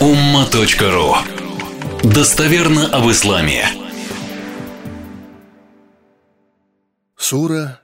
[0.00, 1.16] umma.ru
[2.04, 3.66] Достоверно об исламе.
[7.16, 7.82] Сура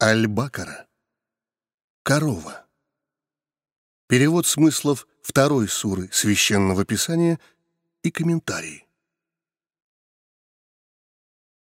[0.00, 0.86] Аль-Бакара.
[2.02, 2.66] Корова.
[4.08, 7.40] Перевод смыслов второй суры Священного Писания
[8.02, 8.86] и комментарии.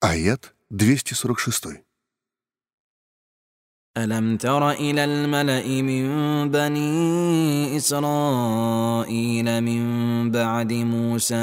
[0.00, 1.84] Аят 246.
[4.04, 6.08] ألم تر إلى الملأ من
[6.50, 11.34] بني إسرائيل من بعد موسى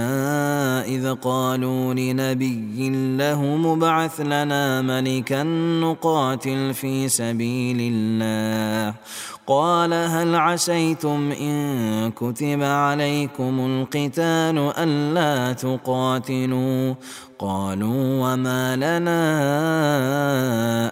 [0.88, 5.44] إذ قالوا لنبي له مبعث لنا ملكا
[5.83, 8.94] نقاتل في سبيل الله
[9.48, 16.94] قال هل عسيتم إن كتب عليكم القتال ألا تقاتلوا؟
[17.40, 19.26] قالوا وما لنا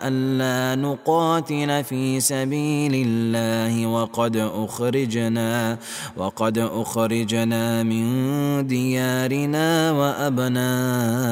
[0.08, 5.78] ألا نقاتل في سبيل الله وقد أخرجنا
[6.18, 11.24] وقد أخرجنا من ديارنا وأبنائنا.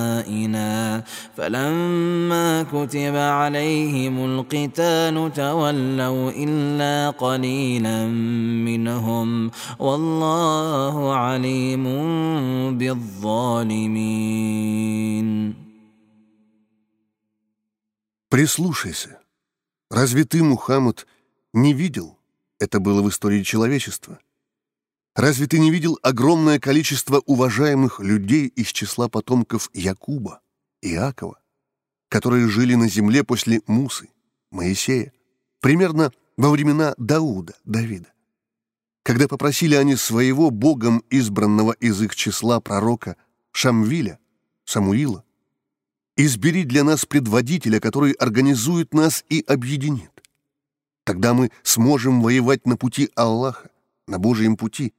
[1.37, 8.06] فلما كتب عليهم القتال تولوا إلا قليلا
[8.68, 11.84] منهم والله عليم
[12.78, 14.46] بالظالمين
[18.28, 19.20] Прислушайся.
[19.88, 21.06] Разве ты, Мухаммад,
[21.52, 22.18] не видел,
[22.58, 24.18] это было в истории человечества,
[25.14, 30.40] разве ты не видел огромное количество уважаемых людей из числа потомков Якуба,
[30.82, 31.38] Иакова,
[32.08, 34.10] которые жили на земле после Мусы,
[34.50, 35.12] Моисея,
[35.60, 38.11] примерно во времена Дауда, Давида?
[39.03, 43.15] Когда попросили они своего Богом избранного из их числа пророка
[43.51, 44.17] Шамвиля,
[44.65, 45.23] Самуила,
[46.17, 50.11] Избери для нас предводителя, который организует нас и объединит.
[51.03, 53.69] Тогда мы сможем воевать на пути Аллаха,
[54.07, 54.93] на Божьем пути,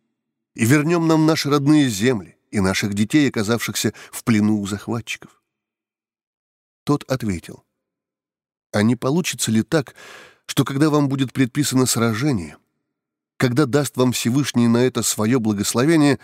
[0.54, 5.42] и вернем нам наши родные земли и наших детей, оказавшихся в плену у захватчиков.
[6.84, 7.64] Тот ответил,
[8.72, 9.94] а не получится ли так,
[10.46, 12.56] что когда вам будет предписано сражение,
[13.36, 16.18] когда даст вам Всевышний на это свое благословение,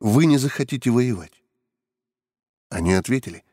[0.00, 1.42] вы не захотите воевать?
[2.70, 3.44] Они ответили,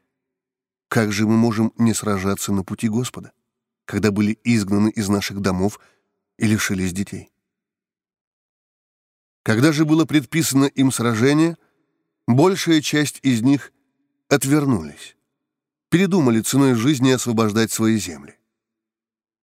[0.88, 3.32] как же мы можем не сражаться на пути Господа,
[3.86, 5.80] когда были изгнаны из наших домов
[6.38, 7.32] и лишились детей?
[9.44, 11.58] Когда же было предписано им сражение,
[12.28, 13.72] большая часть из них
[14.28, 15.16] отвернулись,
[15.90, 18.40] передумали ценой жизни освобождать свои земли.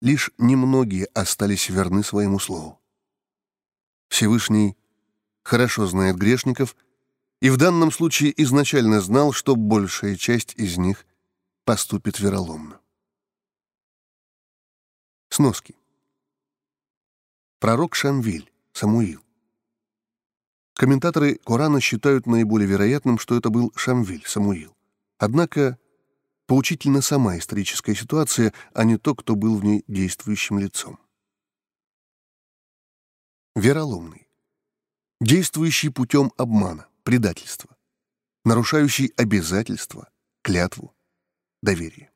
[0.00, 2.80] Лишь немногие остались верны своему слову.
[4.08, 4.76] Всевышний
[5.42, 6.74] хорошо знает грешников
[7.40, 11.06] и в данном случае изначально знал, что большая часть из них
[11.64, 12.80] поступит вероломно.
[15.28, 15.76] Сноски.
[17.58, 19.22] Пророк Шамвиль, Самуил.
[20.74, 24.74] Комментаторы Корана считают наиболее вероятным, что это был Шамвиль, Самуил.
[25.18, 25.78] Однако
[26.50, 30.98] поучительна сама историческая ситуация, а не то, кто был в ней действующим лицом.
[33.54, 34.26] Вероломный.
[35.20, 37.76] Действующий путем обмана, предательства.
[38.44, 40.10] Нарушающий обязательства,
[40.42, 40.92] клятву,
[41.62, 42.10] доверие.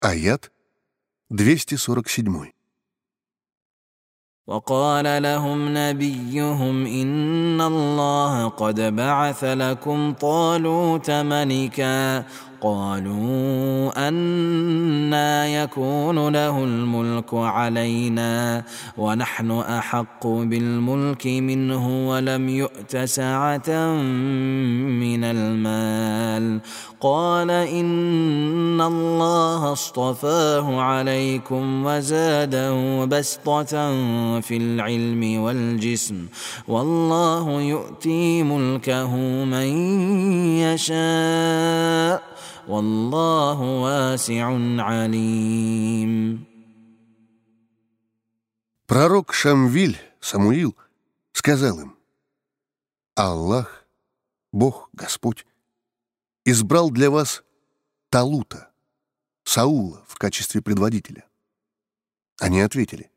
[0.00, 0.52] Аят
[1.30, 2.57] 247.
[4.48, 12.24] وقال لهم نبيهم إن الله قد بعث لكم طالوت ملكا.
[12.60, 14.08] قالوا
[15.46, 18.64] يكون له الملك علينا
[18.98, 23.70] ونحن أحق بالملك منه ولم يؤت سعة
[25.00, 26.60] من المال.
[27.00, 33.64] قال إن الله اصطفاه عليكم وزاده بسطة
[34.40, 36.26] في العلم والجسم
[36.68, 39.68] والله يؤتي ملكه من
[40.58, 42.37] يشاء.
[42.67, 44.45] والله واسع
[44.79, 46.53] عليم
[48.85, 50.75] Пророк Шамвиль, Самуил,
[51.31, 51.97] сказал им,
[53.15, 53.87] «Аллах,
[54.51, 55.47] Бог, Господь,
[56.45, 57.43] избрал для вас
[58.09, 58.69] Талута,
[59.45, 61.25] Саула в качестве предводителя».
[62.39, 63.09] Они ответили,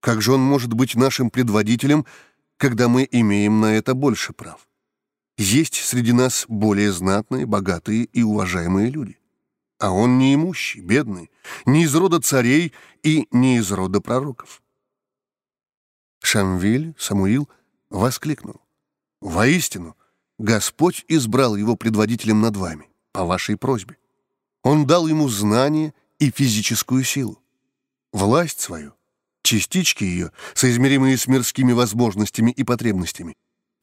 [0.00, 2.04] «Как же он может быть нашим предводителем,
[2.56, 4.68] когда мы имеем на это больше прав?»
[5.37, 9.19] Есть среди нас более знатные, богатые и уважаемые люди.
[9.79, 11.29] А он не имущий, бедный,
[11.65, 12.73] не из рода царей
[13.03, 14.61] и не из рода пророков.
[16.21, 17.49] Шамвиль, Самуил,
[17.89, 18.61] воскликнул.
[19.21, 19.95] «Воистину,
[20.37, 23.97] Господь избрал его предводителем над вами, по вашей просьбе.
[24.63, 27.41] Он дал ему знание и физическую силу.
[28.11, 28.93] Власть свою
[29.45, 33.35] Частички ее, соизмеримые с мирскими возможностями и потребностями,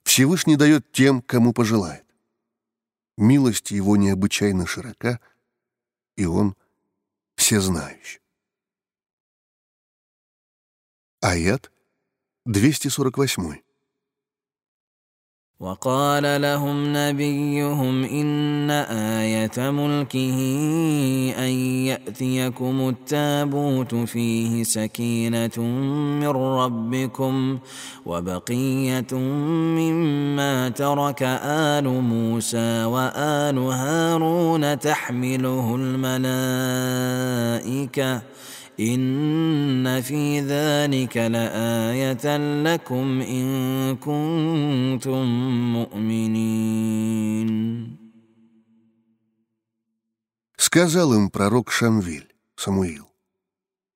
[0.05, 2.05] Всевышний дает тем, кому пожелает.
[3.17, 5.21] Милость его необычайно широка,
[6.17, 6.57] и он
[7.37, 8.21] всезнающий.
[11.21, 11.71] Аят
[12.47, 13.63] 248.
[15.63, 18.71] وقال لهم نبيهم إن
[19.21, 20.39] آية ملكه
[21.39, 21.51] أن
[21.87, 25.59] يأتيكم التابوت فيه سكينة
[26.21, 27.59] من ربكم
[28.07, 29.15] وبقية
[29.79, 36.73] مما ترك آل موسى وآل هارون تحمله الملائكة
[38.82, 45.26] إن في ذلك لآية لكم إن كنتم
[45.74, 47.48] مؤمنين
[50.60, 53.08] Сказал им пророк Шамвиль, Самуил,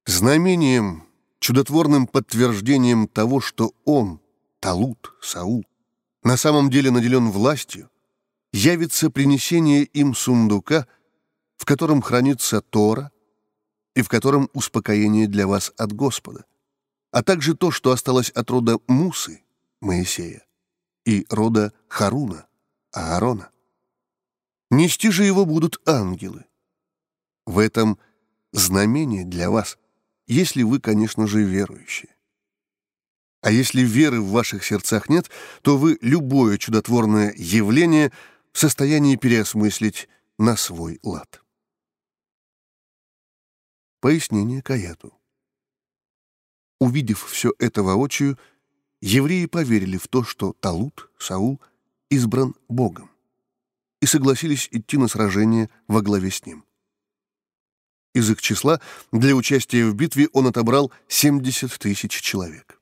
[0.05, 1.03] знамением,
[1.39, 4.21] чудотворным подтверждением того, что он,
[4.59, 5.65] Талут, Саул,
[6.23, 7.89] на самом деле наделен властью,
[8.53, 10.87] явится принесение им сундука,
[11.57, 13.11] в котором хранится Тора,
[13.96, 16.44] и в котором успокоение для вас от Господа,
[17.10, 19.42] а также то, что осталось от рода Мусы,
[19.80, 20.44] Моисея,
[21.06, 22.46] и рода Харуна,
[22.92, 23.50] Аарона.
[24.70, 26.44] Нести же его будут ангелы.
[27.46, 27.98] В этом
[28.52, 29.78] знамение для вас,
[30.26, 32.14] если вы, конечно же, верующие.
[33.40, 35.30] А если веры в ваших сердцах нет,
[35.62, 38.12] то вы любое чудотворное явление
[38.52, 40.08] в состоянии переосмыслить
[40.38, 41.40] на свой лад.
[44.06, 45.18] Пояснение к аяту.
[46.78, 48.38] Увидев все это воочию,
[49.00, 51.60] евреи поверили в то, что Талут, Саул,
[52.08, 53.10] избран Богом,
[54.00, 56.64] и согласились идти на сражение во главе с ним.
[58.14, 58.80] Из их числа
[59.10, 62.80] для участия в битве он отобрал 70 тысяч человек.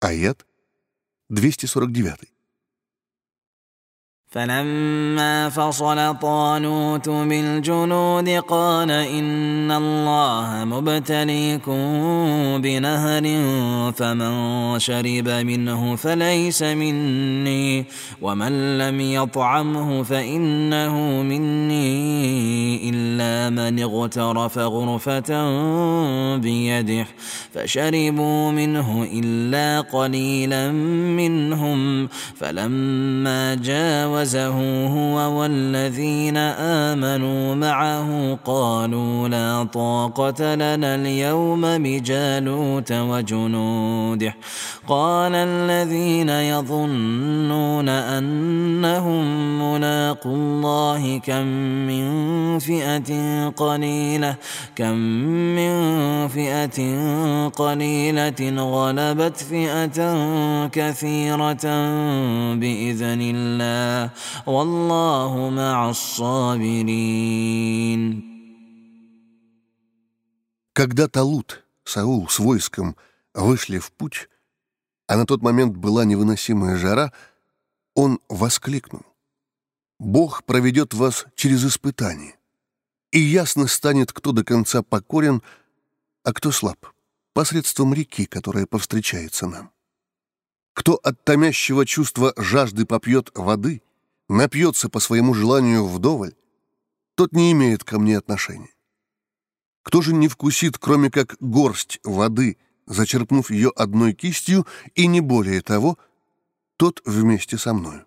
[0.00, 0.44] Аят
[1.28, 2.31] 249.
[4.32, 11.82] فلما فصل طالوت بالجنود قال إن الله مبتليكم
[12.62, 13.22] بنهر
[13.92, 17.84] فمن شرب منه فليس مني
[18.22, 25.46] ومن لم يطعمه فإنه مني إلا من اغترف غرفة
[26.36, 27.06] بيده
[27.54, 30.70] فشربوا منه إلا قليلا
[31.20, 44.34] منهم فلما جاوز جاوزه هو والذين آمنوا معه قالوا لا طاقة لنا اليوم بجالوت وجنوده.
[44.88, 49.24] قال الذين يظنون أنهم
[49.62, 51.46] ملاقوا الله كم
[51.86, 54.34] من فئة قليلة
[54.76, 54.96] كم
[55.56, 55.72] من
[56.28, 56.78] فئة
[57.48, 59.98] قليلة غلبت فئة
[60.66, 61.64] كثيرة
[62.54, 64.11] بإذن الله.
[64.45, 67.23] والله مع الصابرين
[70.73, 72.95] Когда Талут, Саул с войском
[73.33, 74.29] вышли в путь,
[75.07, 77.11] а на тот момент была невыносимая жара,
[77.95, 79.01] он воскликнул.
[79.99, 82.35] «Бог проведет вас через испытание,
[83.11, 85.41] и ясно станет, кто до конца покорен,
[86.23, 86.85] а кто слаб,
[87.33, 89.71] посредством реки, которая повстречается нам.
[90.73, 93.81] Кто от томящего чувства жажды попьет воды,
[94.28, 96.34] напьется по своему желанию вдоволь,
[97.14, 98.72] тот не имеет ко мне отношения.
[99.82, 105.60] Кто же не вкусит, кроме как горсть воды, зачерпнув ее одной кистью, и не более
[105.60, 105.98] того,
[106.76, 108.06] тот вместе со мною.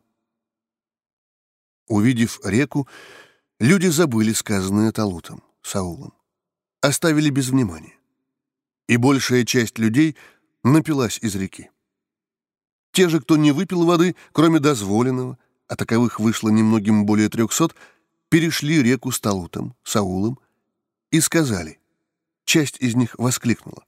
[1.88, 2.88] Увидев реку,
[3.60, 6.14] люди забыли сказанное Талутом, Саулом,
[6.82, 7.98] оставили без внимания.
[8.88, 10.16] И большая часть людей
[10.64, 11.70] напилась из реки.
[12.92, 17.76] Те же, кто не выпил воды, кроме дозволенного, а таковых вышло немногим более трехсот,
[18.30, 20.40] перешли реку с Талутом, Саулом,
[21.12, 21.80] и сказали,
[22.46, 23.84] часть из них воскликнула,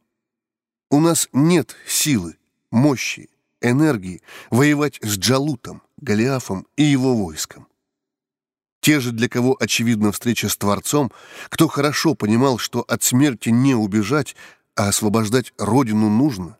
[0.89, 2.37] «У нас нет силы,
[2.71, 3.29] мощи,
[3.61, 7.67] энергии воевать с Джалутом, Голиафом и его войском.
[8.81, 11.11] Те же, для кого очевидна встреча с Творцом,
[11.49, 14.35] кто хорошо понимал, что от смерти не убежать,
[14.75, 16.57] а освобождать Родину нужно,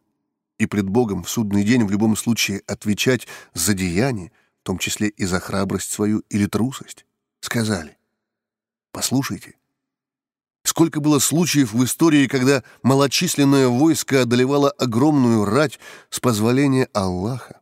[0.57, 5.07] и пред Богом в судный день в любом случае отвечать за деяние, в том числе
[5.07, 7.05] и за храбрость свою или трусость,
[7.39, 7.97] сказали,
[8.91, 9.55] «Послушайте,
[10.63, 17.61] сколько было случаев в истории, когда малочисленное войско одолевало огромную рать с позволения Аллаха,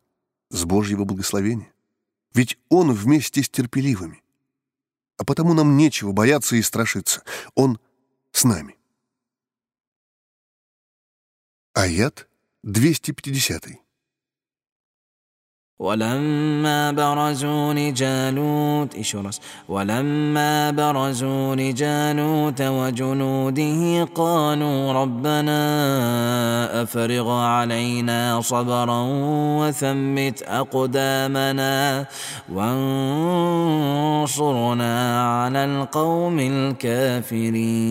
[0.49, 1.71] с Божьего благословения.
[2.33, 4.23] Ведь Он вместе с терпеливыми.
[5.17, 7.21] А потому нам нечего бояться и страшиться.
[7.53, 7.79] Он
[8.31, 8.75] с нами.
[11.73, 12.27] Аят
[12.63, 13.84] 250.
[15.80, 25.62] ولما برزوا لجالوت إشورس ولما برزوا لجالوت وجنوده قالوا ربنا
[26.82, 29.06] أفرغ علينا صبرا
[29.60, 32.06] وثبت أقدامنا
[32.52, 34.12] وانصرنا
[35.32, 37.90] على القوم الكافرين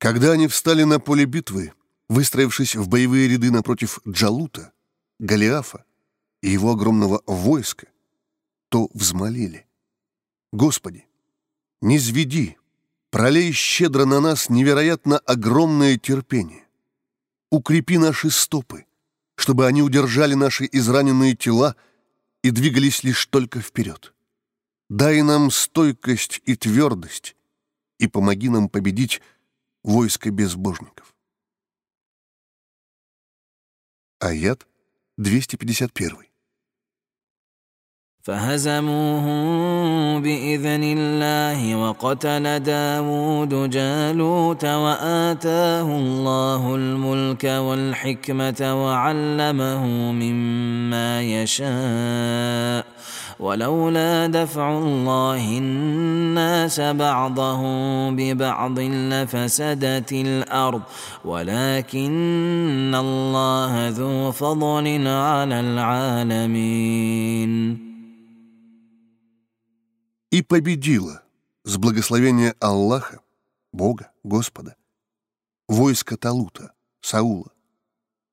[0.00, 1.72] Когда они встали на поле битвы,
[2.13, 4.71] выстроившись в боевые ряды напротив Джалута,
[5.19, 5.83] Голиафа
[6.41, 7.87] и его огромного войска,
[8.69, 9.65] то взмолили.
[10.51, 11.07] «Господи,
[11.81, 12.57] не зведи,
[13.09, 16.63] пролей щедро на нас невероятно огромное терпение.
[17.49, 18.85] Укрепи наши стопы,
[19.35, 21.75] чтобы они удержали наши израненные тела
[22.43, 24.13] и двигались лишь только вперед.
[24.89, 27.35] Дай нам стойкость и твердость,
[27.97, 29.21] и помоги нам победить
[29.83, 31.13] войско безбожников.
[34.22, 34.62] Аят
[35.18, 36.28] 251.
[38.28, 39.42] فهزموهم
[40.22, 52.86] بإذن الله وقتل داود جالوت وآتاه الله الملك والحكمة وعلمه مما يشاء
[53.42, 60.82] ولولا دفع الله الناس بعضهم ببعض لفسدت الارض
[61.24, 66.88] ولكن الله ذو فضل على العالمين
[70.30, 71.22] И победила
[71.64, 73.20] с благословения Аллаха,
[73.72, 74.76] Бога, Господа,
[75.68, 77.50] войско Талута, Саула,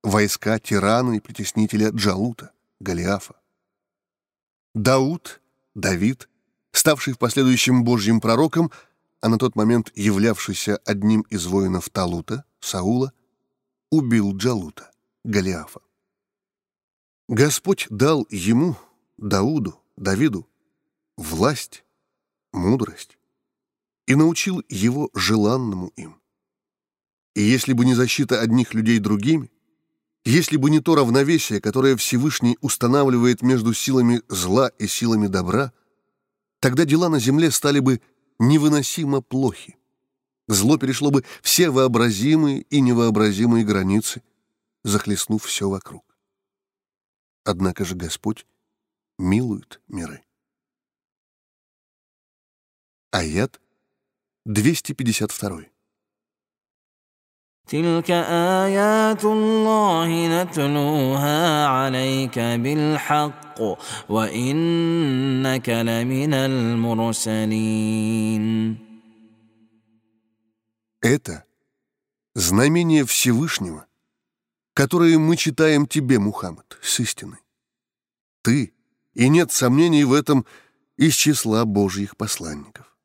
[0.03, 3.35] войска тирана и притеснителя Джалута, Голиафа.
[4.74, 5.40] Дауд,
[5.74, 6.28] Давид,
[6.72, 8.70] ставший в последующем Божьим пророком,
[9.20, 13.12] а на тот момент являвшийся одним из воинов Талута, Саула,
[13.90, 14.90] убил Джалута,
[15.24, 15.80] Голиафа.
[17.28, 18.76] Господь дал ему,
[19.18, 20.48] Дауду, Давиду,
[21.16, 21.84] власть,
[22.52, 23.18] мудрость
[24.06, 26.20] и научил его желанному им.
[27.34, 29.50] И если бы не защита одних людей другими,
[30.24, 35.72] если бы не то равновесие, которое Всевышний устанавливает между силами зла и силами добра,
[36.60, 38.00] тогда дела на земле стали бы
[38.38, 39.76] невыносимо плохи.
[40.46, 44.22] Зло перешло бы все вообразимые и невообразимые границы,
[44.82, 46.04] захлестнув все вокруг.
[47.44, 48.46] Однако же Господь
[49.18, 50.22] милует миры.
[53.12, 53.60] Аят
[54.44, 55.66] 252.
[57.69, 58.11] تلك
[58.61, 63.61] آيات الله نتلوها عليك بالحق
[64.09, 67.65] وإنك لمن المرسلين
[71.01, 71.43] Это
[72.33, 73.85] знамение Всевышнего,
[74.73, 77.37] которое мы читаем тебе, Мухаммад, с истиной.
[78.41, 78.73] Ты,
[79.13, 80.47] и нет сомнений в этом,
[80.97, 82.97] из числа Божьих посланников.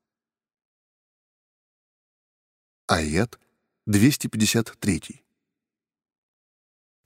[2.87, 3.38] Аят
[3.88, 5.25] 253.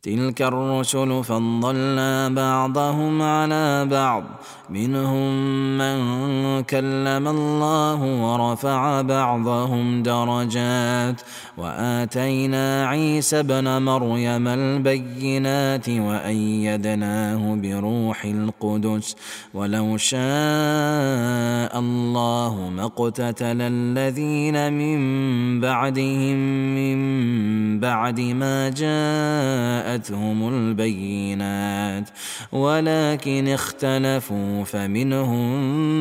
[0.03, 4.23] تلك الرسل فضلنا بعضهم على بعض.
[4.69, 5.31] منهم
[5.77, 5.97] من
[6.63, 11.21] كلم الله ورفع بعضهم درجات.
[11.57, 19.15] واتينا عيسى ابن مريم البينات وايدناه بروح القدس.
[19.53, 20.19] ولو شاء
[21.79, 24.99] الله ما اقتتل الذين من
[25.61, 26.35] بعدهم
[26.75, 26.99] من
[27.79, 28.69] بعد ما
[29.88, 32.10] جاءتهم البينات
[32.52, 35.50] ولكن اختلفوا فمنهم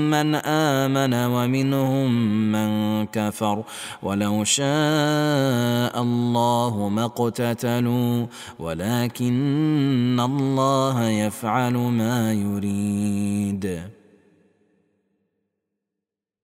[0.10, 2.12] من امن ومنهم
[2.52, 2.70] من
[3.06, 3.64] كفر
[4.04, 8.26] ولو شاء الله ما اقتتلوا
[8.60, 13.82] ولكن الله يفعل ما يريد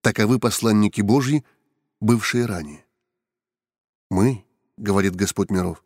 [0.02, 1.44] Таковы посланники Божьи,
[2.00, 2.86] бывшие ранее.
[4.08, 4.46] Мы,
[4.78, 5.83] говорит Господь миров,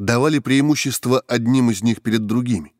[0.00, 2.72] давали преимущество одним из них перед другими.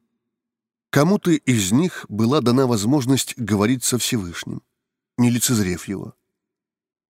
[0.89, 4.62] Кому-то из них была дана возможность говорить со Всевышним,
[5.19, 6.15] не лицезрев его.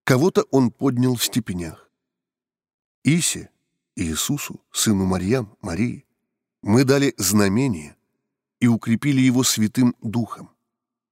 [0.02, 1.88] Кого-то он поднял в степенях.
[3.05, 3.50] Исе,
[3.95, 6.05] Иисусу, сыну Марьям, Марии,
[6.61, 7.97] мы дали знамение
[8.59, 10.50] и укрепили его святым духом,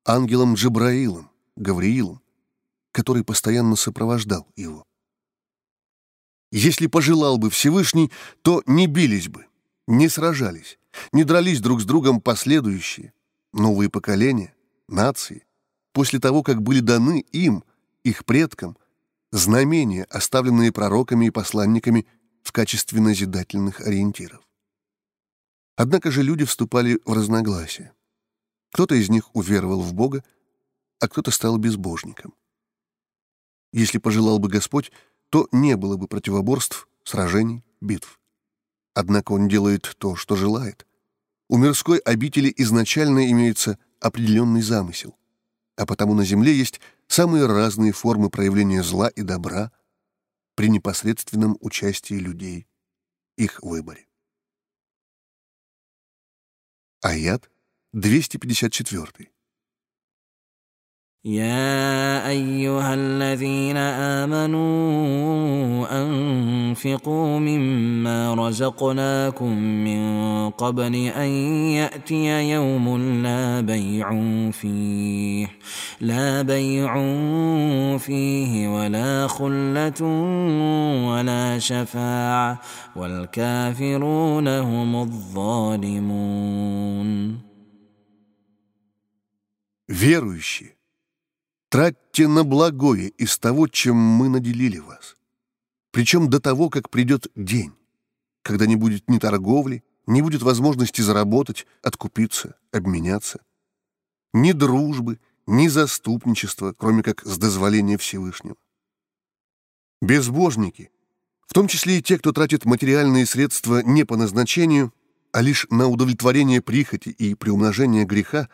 [0.05, 2.21] ангелом Джабраилом, Гавриилом,
[2.91, 4.83] который постоянно сопровождал его.
[6.51, 8.11] Если пожелал бы Всевышний,
[8.43, 9.47] то не бились бы,
[9.87, 10.79] не сражались,
[11.13, 13.13] не дрались друг с другом последующие,
[13.53, 14.55] новые поколения,
[14.89, 15.47] нации,
[15.93, 17.65] после того, как были даны им,
[18.03, 18.79] их предкам,
[19.31, 22.07] знамения, оставленные пророками и посланниками
[22.43, 24.43] в качестве назидательных ориентиров.
[25.77, 27.93] Однако же люди вступали в разногласия.
[28.73, 30.25] Кто-то из них уверовал в Бога,
[30.99, 32.35] а кто-то стал безбожником.
[33.73, 34.91] Если пожелал бы Господь,
[35.31, 38.21] то не было бы противоборств, сражений, битв.
[38.95, 40.87] Однако Он делает то, что желает.
[41.49, 45.17] У мирской обители изначально имеется определенный замысел,
[45.77, 49.73] а потому на земле есть самые разные формы проявления зла и добра
[50.55, 52.67] при непосредственном участии людей,
[53.37, 54.07] их выборе.
[57.01, 57.49] Аят
[57.93, 59.31] 254.
[61.28, 63.78] يا ايها الذين
[64.28, 70.04] امنوا انفقوا مما رزقناكم من
[70.50, 71.28] قبل ان
[71.80, 74.10] ياتي يوم لا بيع
[74.52, 75.48] فيه
[76.02, 76.94] لا بيع
[77.98, 80.02] فيه ولا خله
[81.08, 82.60] ولا شفاعه
[82.96, 86.64] والكافرون هم الظالمون
[89.90, 90.77] Верующие
[91.71, 95.17] Тратьте на благое из того, чем мы наделили вас.
[95.91, 97.75] Причем до того, как придет день,
[98.43, 103.41] когда не будет ни торговли, не будет возможности заработать, откупиться, обменяться.
[104.33, 108.57] Ни дружбы, ни заступничества, кроме как с дозволения Всевышнего.
[110.01, 110.91] Безбожники,
[111.47, 114.95] в том числе и те, кто тратит материальные средства не по назначению,
[115.33, 118.49] а лишь на удовлетворение прихоти и приумножение греха,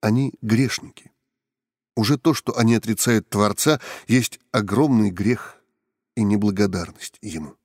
[0.00, 1.11] они грешники.
[1.94, 5.62] Уже то, что они отрицают Творца, есть огромный грех
[6.14, 7.56] и неблагодарность Ему.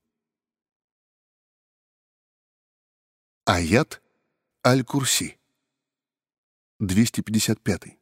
[3.46, 4.02] Аят
[4.66, 5.40] Аль-Курси
[6.80, 7.97] 255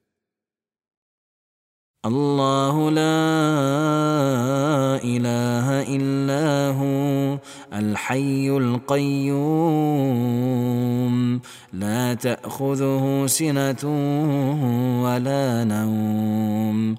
[2.06, 3.18] الله لا
[5.02, 7.38] إله إلا هو
[7.74, 9.36] الحي القيوم.
[11.74, 13.84] لا تأخذه سنة
[15.04, 16.96] ولا نوم.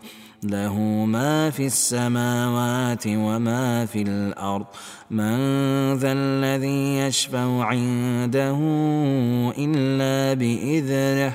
[0.51, 4.67] له ما في السماوات وما في الأرض.
[5.11, 5.37] من
[5.95, 8.59] ذا الذي يشفع عنده
[9.59, 11.33] إلا بإذنه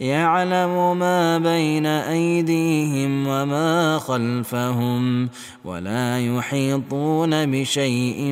[0.00, 5.28] يعلم ما بين أيديهم وما خلفهم
[5.64, 8.22] ولا يحيطون بشيء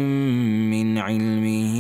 [0.71, 1.75] من علمه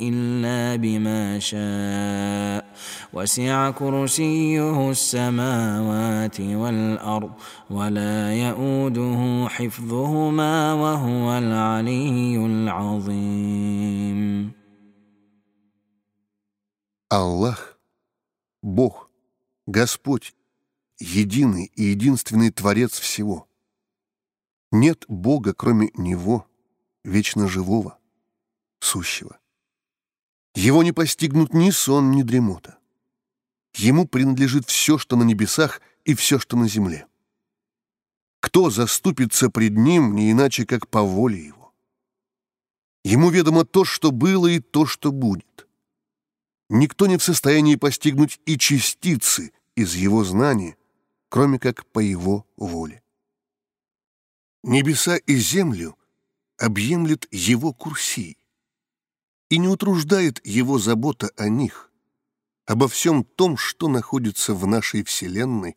[0.00, 2.69] إلا بما شاء.
[3.13, 7.31] وسع كرسيه السماوات والارض
[7.69, 14.25] ولا يئوده حفظهما وهو العلي العظيم
[17.09, 17.79] Аллах,
[18.61, 19.09] Бог,
[19.67, 20.35] Господь,
[20.99, 23.47] единый и единственный Творец всего.
[24.71, 26.47] Нет Бога, кроме Него,
[27.03, 27.99] вечно живого,
[28.79, 29.39] сущего.
[30.55, 32.78] Его не постигнут ни сон, ни дремота.
[33.74, 37.06] Ему принадлежит все, что на небесах, и все, что на земле.
[38.40, 41.74] Кто заступится пред ним, не иначе, как по воле его?
[43.04, 45.68] Ему ведомо то, что было, и то, что будет.
[46.68, 50.76] Никто не в состоянии постигнуть и частицы из его знания,
[51.28, 53.02] кроме как по его воле.
[54.62, 55.96] Небеса и землю
[56.58, 58.36] объемлет его курсий,
[59.48, 61.89] и не утруждает его забота о них
[62.70, 65.76] обо всем том, что находится в нашей Вселенной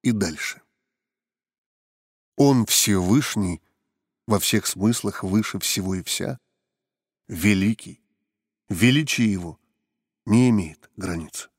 [0.00, 0.62] и дальше.
[2.36, 3.60] Он Всевышний,
[4.26, 6.38] во всех смыслах выше всего и вся,
[7.28, 8.00] великий,
[8.70, 9.60] величие Его
[10.24, 11.50] не имеет границ.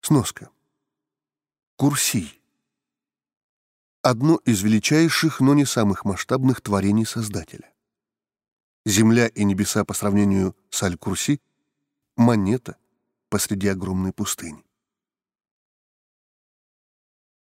[0.00, 0.50] Сноска.
[1.76, 2.42] Курсий.
[4.02, 7.72] Одно из величайших, но не самых масштабных творений Создателя.
[8.84, 11.40] Земля и небеса по сравнению с Аль-Курси—
[12.16, 12.76] монета
[13.28, 14.64] посреди огромной пустыни.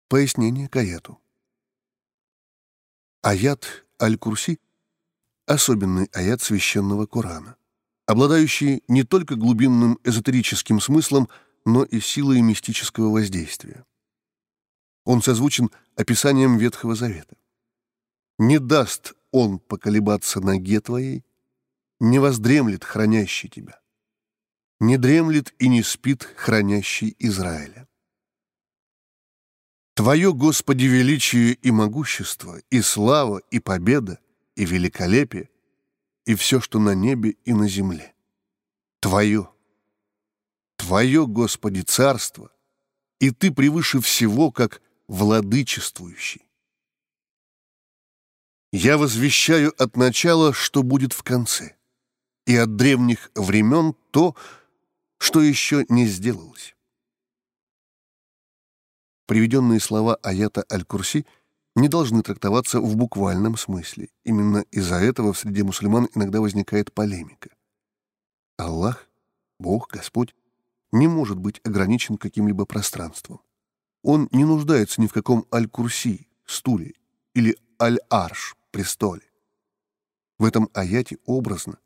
[0.07, 1.19] Пояснение к аяту.
[3.21, 4.59] Аят Аль-Курси—
[5.45, 7.55] особенный аят священного Корана,
[8.05, 11.29] обладающий не только глубинным эзотерическим смыслом,
[11.65, 13.85] но и силой мистического воздействия.
[15.03, 17.35] Он созвучен описанием Ветхого Завета.
[18.37, 21.23] «Не даст он поколебаться ноге твоей,
[21.99, 23.79] не воздремлет хранящий тебя
[24.79, 27.87] не дремлет и не спит хранящий Израиля.
[29.93, 34.19] Твое, Господи, величие и могущество, и слава, и победа,
[34.55, 35.49] и великолепие,
[36.25, 38.13] и все, что на небе и на земле.
[38.99, 39.49] Твое.
[40.75, 42.51] Твое, Господи, царство,
[43.19, 46.45] и Ты превыше всего, как владычествующий.
[48.73, 51.77] Я возвещаю от начала, что будет в конце,
[52.45, 54.64] и от древних времен то, что
[55.41, 56.75] еще не сделалось.
[59.25, 61.25] Приведенные слова аята Аль-Курси
[61.75, 64.09] не должны трактоваться в буквальном смысле.
[64.23, 67.49] Именно из-за этого в среде мусульман иногда возникает полемика.
[68.57, 69.07] Аллах,
[69.59, 70.35] Бог, Господь,
[70.91, 73.41] не может быть ограничен каким-либо пространством.
[74.03, 76.93] Он не нуждается ни в каком Аль-Курси, стуле,
[77.33, 79.23] или Аль-Арш, престоле.
[80.37, 81.79] В этом аяте образно,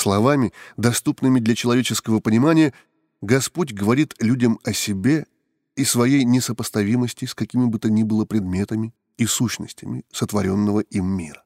[0.00, 2.72] словами, доступными для человеческого понимания,
[3.20, 5.26] Господь говорит людям о себе
[5.76, 11.44] и своей несопоставимости с какими бы то ни было предметами и сущностями сотворенного им мира.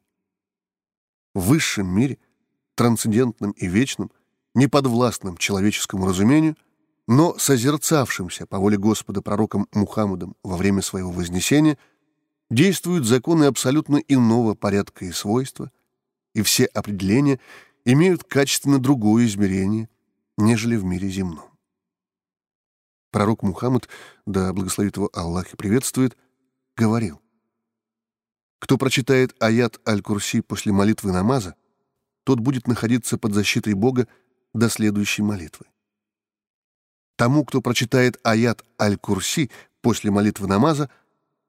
[1.35, 2.19] В высшем мире,
[2.77, 4.11] трансцендентном и вечном,
[4.55, 6.57] неподвластном человеческому разумению,
[7.07, 11.77] но созерцавшимся по воле Господа пророком Мухаммадом во время своего вознесения–
[12.51, 15.71] действуют законы абсолютно иного порядка и свойства,
[16.35, 17.41] и все определения
[17.85, 19.89] имеют качественно другое измерение,
[20.37, 21.51] нежели в мире земном.
[23.11, 23.89] Пророк Мухаммад,
[24.27, 26.17] да благословит его Аллах и приветствует,
[26.77, 27.21] говорил,
[28.59, 31.55] «Кто прочитает аят Аль-Курси после молитвы намаза,
[32.25, 34.09] тот будет находиться под защитой Бога
[34.53, 35.67] до следующей молитвы.
[37.17, 40.91] Тому, кто прочитает аят Аль-Курси после молитвы намаза,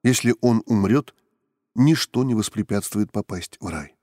[0.03, 1.15] если он умрет,
[1.73, 3.94] ничто не воспрепятствует попасть в рай.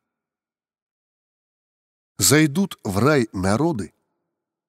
[2.23, 3.93] Зайдут в рай народы,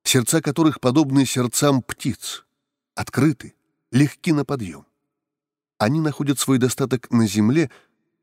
[0.04, 2.46] сердца которых подобны сердцам птиц,
[2.96, 3.54] открыты,
[3.92, 4.88] легки на подъем.
[5.78, 7.70] Они находят свой достаток на земле,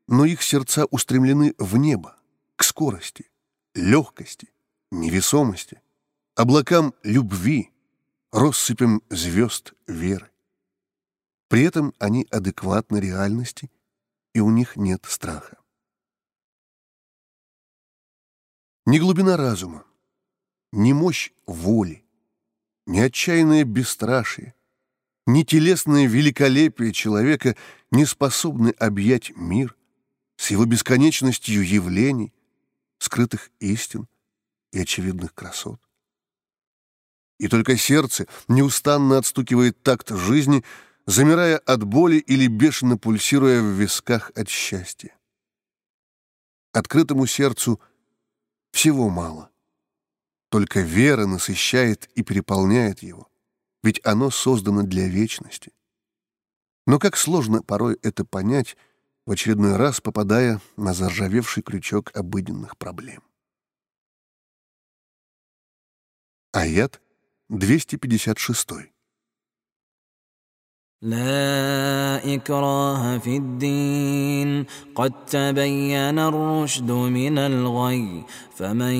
[0.05, 2.17] но их сердца устремлены в небо,
[2.57, 3.31] к скорости,
[3.73, 4.49] легкости,
[4.91, 5.81] невесомости,
[6.35, 7.71] облакам любви,
[8.33, 10.29] россыпям звезд веры.
[11.47, 13.71] При этом они адекватны реальности,
[14.33, 15.60] и у них нет страха.
[18.91, 19.85] Ни глубина разума,
[20.73, 22.03] ни мощь воли,
[22.85, 24.53] ни отчаянное бесстрашие,
[25.25, 27.55] ни телесное великолепие человека
[27.91, 29.77] не способны объять мир
[30.35, 32.33] с его бесконечностью явлений,
[32.97, 34.09] скрытых истин
[34.73, 35.79] и очевидных красот.
[37.39, 40.65] И только сердце неустанно отстукивает такт жизни—
[41.05, 45.17] замирая от боли или бешено пульсируя в висках от счастья.
[46.73, 47.79] Открытому сердцу
[48.71, 49.51] всего мало.
[50.49, 53.29] Только вера насыщает и переполняет его,
[53.83, 55.71] ведь оно создано для вечности.
[56.85, 58.75] Но как сложно порой это понять,
[59.25, 63.23] в очередной раз попадая на заржавевший крючок обыденных проблем.
[66.51, 67.01] Аят
[67.49, 68.90] 256.
[71.02, 78.24] لا إكراه في الدين قد تبين الرشد من الغي
[78.56, 78.94] فمن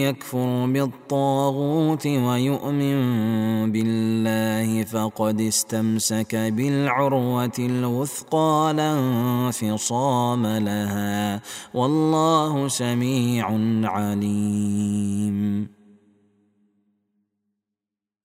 [0.00, 2.96] يكفر بالطاغوت ويؤمن
[3.72, 11.40] بالله فقد استمسك بالعروة الوثقى لا انفصام لها
[11.74, 13.46] والله سميع
[13.84, 15.68] عليم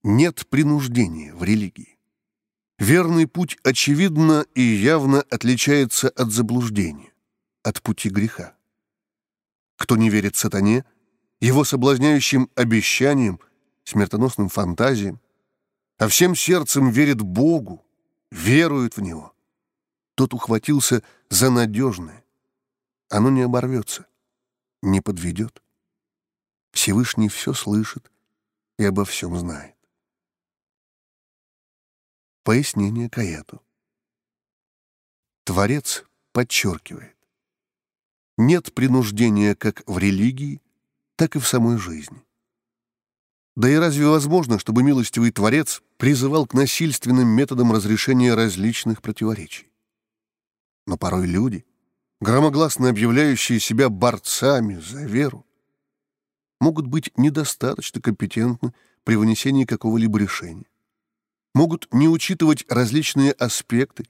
[0.06, 1.91] Нет принуждения в религии.
[2.83, 7.13] Верный путь очевидно и явно отличается от заблуждения,
[7.63, 8.57] от пути греха.
[9.77, 10.85] Кто не верит сатане,
[11.39, 13.39] его соблазняющим обещаниям,
[13.85, 15.21] смертоносным фантазиям,
[15.99, 17.87] а всем сердцем верит Богу,
[18.33, 19.33] верует в Него,
[20.17, 22.25] тот ухватился за надежное.
[23.11, 24.07] Оно не оборвется,
[24.83, 25.63] не подведет.
[26.73, 28.11] Всевышний все слышит
[28.77, 29.72] и обо всем знает.
[32.45, 33.63] Пояснение к аяту.
[35.45, 37.17] Творец подчеркивает.
[38.37, 40.61] Нет принуждения как в религии,
[41.15, 42.21] так и в самой жизни.
[43.55, 49.71] Да и разве возможно, чтобы милостивый Творец призывал к насильственным методам разрешения различных противоречий?
[50.89, 51.65] Но порой люди,
[52.21, 55.47] громогласно объявляющие себя борцами за веру,
[56.61, 58.75] могут быть недостаточно компетентны
[59.05, 60.72] при вынесении какого-либо решения
[61.55, 64.05] могут не учитывать различные аспекты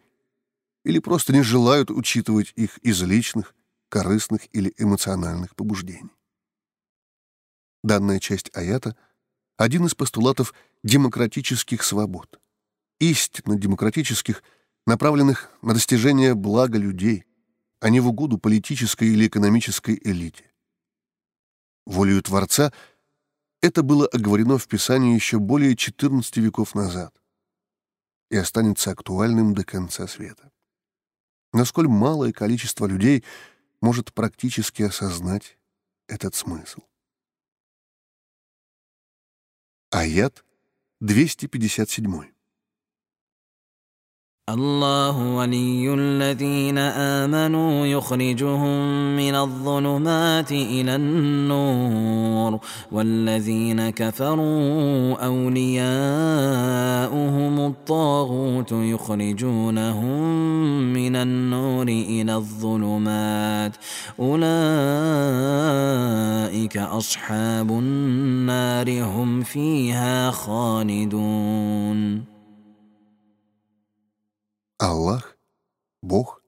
[0.84, 3.54] или просто не желают учитывать их из личных,
[3.88, 6.10] корыстных или эмоциональных побуждений.
[7.82, 8.96] Данная часть аята—
[9.56, 12.40] один из постулатов демократических свобод,
[12.98, 14.42] истинно демократических,
[14.86, 17.24] направленных на достижение блага людей,
[17.80, 20.50] а не в угоду политической или экономической элите.
[21.84, 22.72] Волею Творца
[23.60, 27.21] это было оговорено в Писании еще более 14 веков назад
[28.32, 30.50] и останется актуальным до конца света.
[31.52, 33.24] Насколько малое количество людей
[33.82, 35.58] может практически осознать
[36.06, 36.80] этот смысл.
[39.90, 40.46] Аят
[41.00, 42.32] 257.
[44.48, 52.58] الله ولي الذين آمنوا يخرجهم من الظلمات إلى النور
[52.92, 55.90] والذين كفروا أولياؤهم
[57.66, 60.22] الطاغوت يخرجونهم
[60.92, 63.76] من النور إلى الظلمات.
[64.20, 64.46] أولئك
[66.76, 72.31] أصحاب النار هم فيها خالدون.
[74.82, 75.38] Аллах,
[76.02, 76.42] Бог,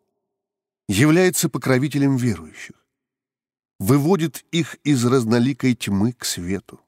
[0.89, 2.75] является покровителем верующих,
[3.79, 6.81] выводит их из разноликой тьмы к свету.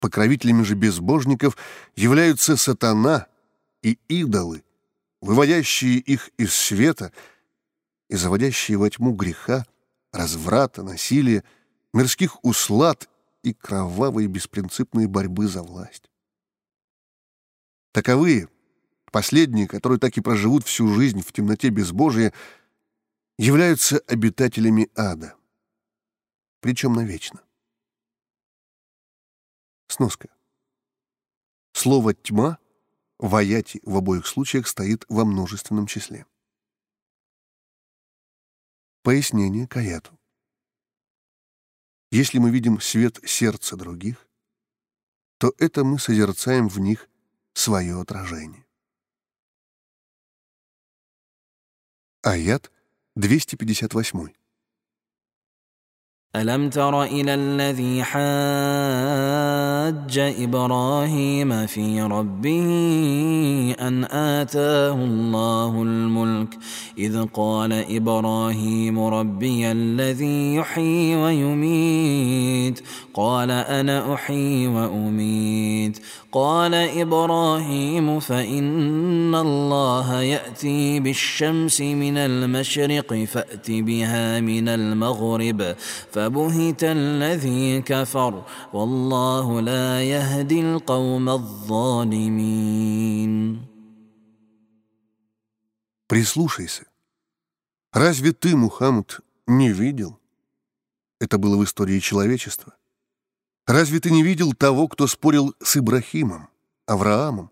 [0.00, 1.58] Покровителями же безбожников
[1.94, 3.26] являются сатана
[3.82, 4.64] и идолы,
[5.20, 7.12] выводящие их из света
[8.08, 9.66] и заводящие во тьму греха,
[10.10, 11.44] разврата, насилия,
[11.92, 13.10] мирских услад
[13.42, 16.10] и кровавой беспринципной борьбы за власть.
[17.92, 18.48] Таковые—
[19.10, 22.32] Последние, которые так и проживут всю жизнь в темноте безбожия,
[23.38, 25.34] являются обитателями ада,
[26.60, 27.42] причем навечно.
[29.86, 30.28] Сноска.
[31.72, 32.58] Слово «тьма»
[33.18, 36.26] в аяте в обоих случаях стоит во множественном числе.
[39.02, 40.18] Пояснение к аяту.
[42.10, 44.28] Если мы видим свет сердца других,
[45.38, 47.08] то это мы созерцаем в них
[47.54, 48.67] свое отражение.
[52.25, 52.69] Аят
[53.15, 54.43] 258.
[56.35, 58.23] ألم تر إلى الذي حاج
[60.19, 62.69] إبراهيم في ربه
[63.79, 66.57] أن آتاه الله الملك
[66.97, 72.81] إذ قال إبراهيم ربي الذي يحيي ويميت
[73.17, 75.99] قال أنا أحيي وأميت
[76.31, 85.75] قال إبراهيم فإن الله يأتي بالشمس من المشرق فأت بها من المغرب
[86.11, 92.53] فبهت الذي كفر والله لا يهدي القوم الظالمين
[96.13, 96.85] Прислушайся.
[97.91, 100.19] Разве ты, Мухаммад, не видел?
[101.19, 102.75] Это было в истории человечества.
[103.68, 106.48] Разве ты не видел того, кто спорил с Ибрахимом,
[106.86, 107.50] Авраамом,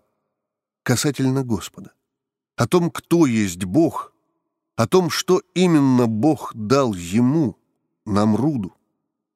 [0.81, 1.93] касательно Господа?
[2.55, 4.13] О том, кто есть Бог,
[4.75, 7.55] о том, что именно Бог дал ему,
[8.07, 8.75] Намруду,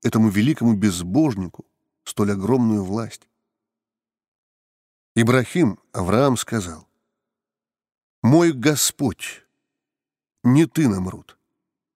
[0.01, 1.67] этому великому безбожнику,
[2.03, 3.27] столь огромную власть.
[5.13, 6.87] Ибрахим, Авраам сказал,
[8.23, 9.45] «Мой Господь,
[10.43, 11.37] не ты, Намруд,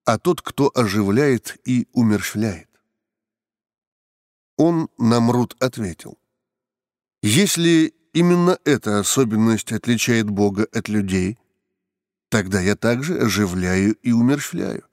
[0.04, 2.65] а тот, кто оживляет и умерщвляет.
[4.56, 6.18] Он, Намруд, ответил,
[7.22, 11.38] «Если именно эта особенность отличает Бога от людей,
[12.28, 14.84] тогда я также оживляю и умерщвляю,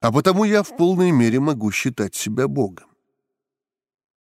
[0.00, 2.88] а потому я в полной мере могу считать себя Богом».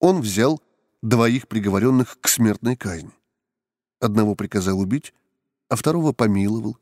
[0.01, 0.63] Он взял
[1.03, 3.13] двоих приговоренных к смертной казни.
[4.01, 5.15] Одного приказал убить,
[5.69, 6.77] а второго помиловал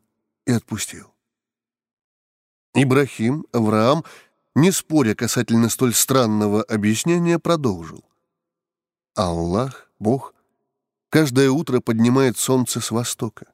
[0.45, 1.13] и отпустил.
[2.73, 4.03] Ибрахим, Авраам
[4.55, 8.03] не споря касательно столь странного объяснения, продолжил.
[9.15, 10.33] Аллах, Бог,
[11.09, 13.51] каждое утро поднимает солнце с востока.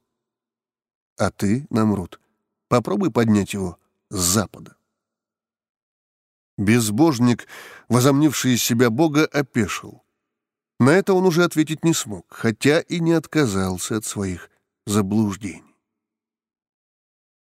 [1.17, 2.19] А ты, Намруд,
[2.67, 3.77] попробуй поднять его
[4.09, 4.75] с запада.
[6.57, 7.47] Безбожник,
[7.87, 10.03] возомнивший из себя Бога, опешил.
[10.79, 14.49] На это он уже ответить не смог, хотя и не отказался от своих
[14.85, 15.75] заблуждений.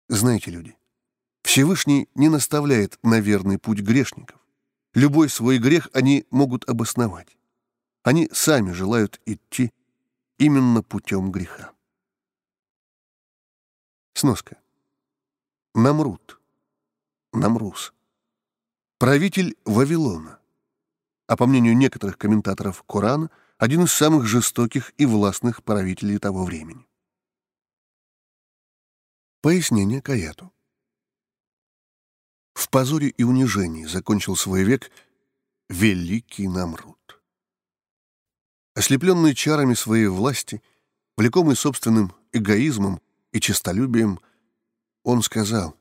[0.07, 0.77] Знаете, люди,
[1.45, 4.39] Всевышний не наставляет на верный путь грешников.
[4.95, 7.37] Любой свой грех они могут обосновать.
[8.01, 9.71] Они сами желают идти
[10.39, 11.71] именно путем греха.
[14.15, 14.57] Сноска.
[15.75, 16.41] Намрут.
[17.31, 17.93] Намрус.
[18.97, 20.39] Правитель Вавилона.
[21.27, 23.29] А по мнению некоторых комментаторов Корана,
[23.59, 26.87] один из самых жестоких и властных правителей того времени.
[29.41, 30.51] Пояснение к аяту.
[32.55, 34.89] В позоре и унижении закончил свой век
[35.69, 37.21] великий Намруд.
[38.73, 40.63] Ослепленный чарами своей власти,
[41.17, 42.99] влекомый собственным эгоизмом
[43.31, 44.19] и честолюбием,
[45.03, 45.77] он сказал,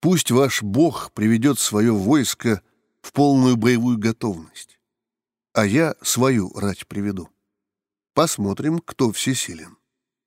[0.00, 2.62] «Пусть ваш Бог приведет свое войско
[3.00, 4.80] в полную боевую готовность,
[5.52, 7.28] а я свою рать приведу.
[8.14, 9.78] Посмотрим, кто всесилен».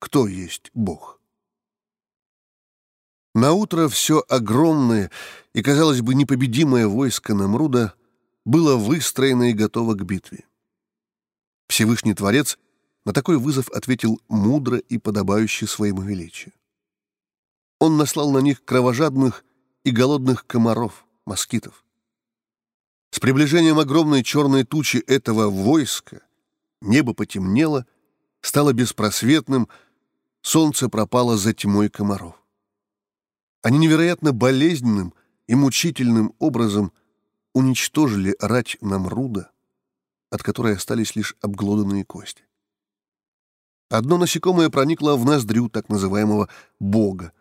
[0.02, 1.21] кто есть Бог.
[3.34, 5.10] Наутро все огромное
[5.54, 7.94] и, казалось бы, непобедимое войско Намруда
[8.44, 10.44] было выстроено и готово к битве.
[11.68, 12.58] Всевышний Творец
[13.06, 16.54] на такой вызов ответил мудро и подобающе своему величию.
[17.80, 19.46] Он наслал на них кровожадных
[19.84, 21.86] и голодных комаров, москитов.
[23.12, 26.22] С приближением огромной черной тучи этого войска
[26.82, 27.86] небо потемнело,
[28.42, 29.70] стало беспросветным,
[30.42, 32.41] солнце пропало за тьмой комаров.
[33.62, 35.14] Они невероятно болезненным
[35.48, 36.92] и мучительным образом
[37.54, 39.52] уничтожили рать Намруда,
[40.30, 42.46] от которой остались лишь обглоданные кости.
[43.90, 47.34] Одно насекомое проникло в ноздрю так называемого «бога»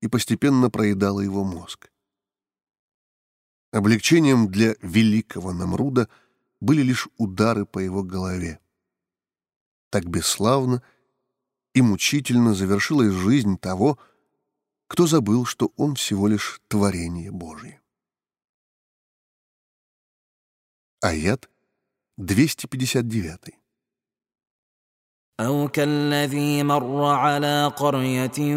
[0.00, 1.90] и постепенно проедало его мозг.
[3.72, 6.08] Облегчением для великого Намруда
[6.60, 8.60] были лишь удары по его голове.
[9.88, 10.82] Так бесславно
[11.72, 13.98] и мучительно завершилась жизнь того,
[14.90, 17.80] кто забыл, что он всего лишь творение Божье.
[21.00, 21.48] Аят
[22.16, 23.59] 259.
[25.40, 28.56] أو كالذي مر على قرية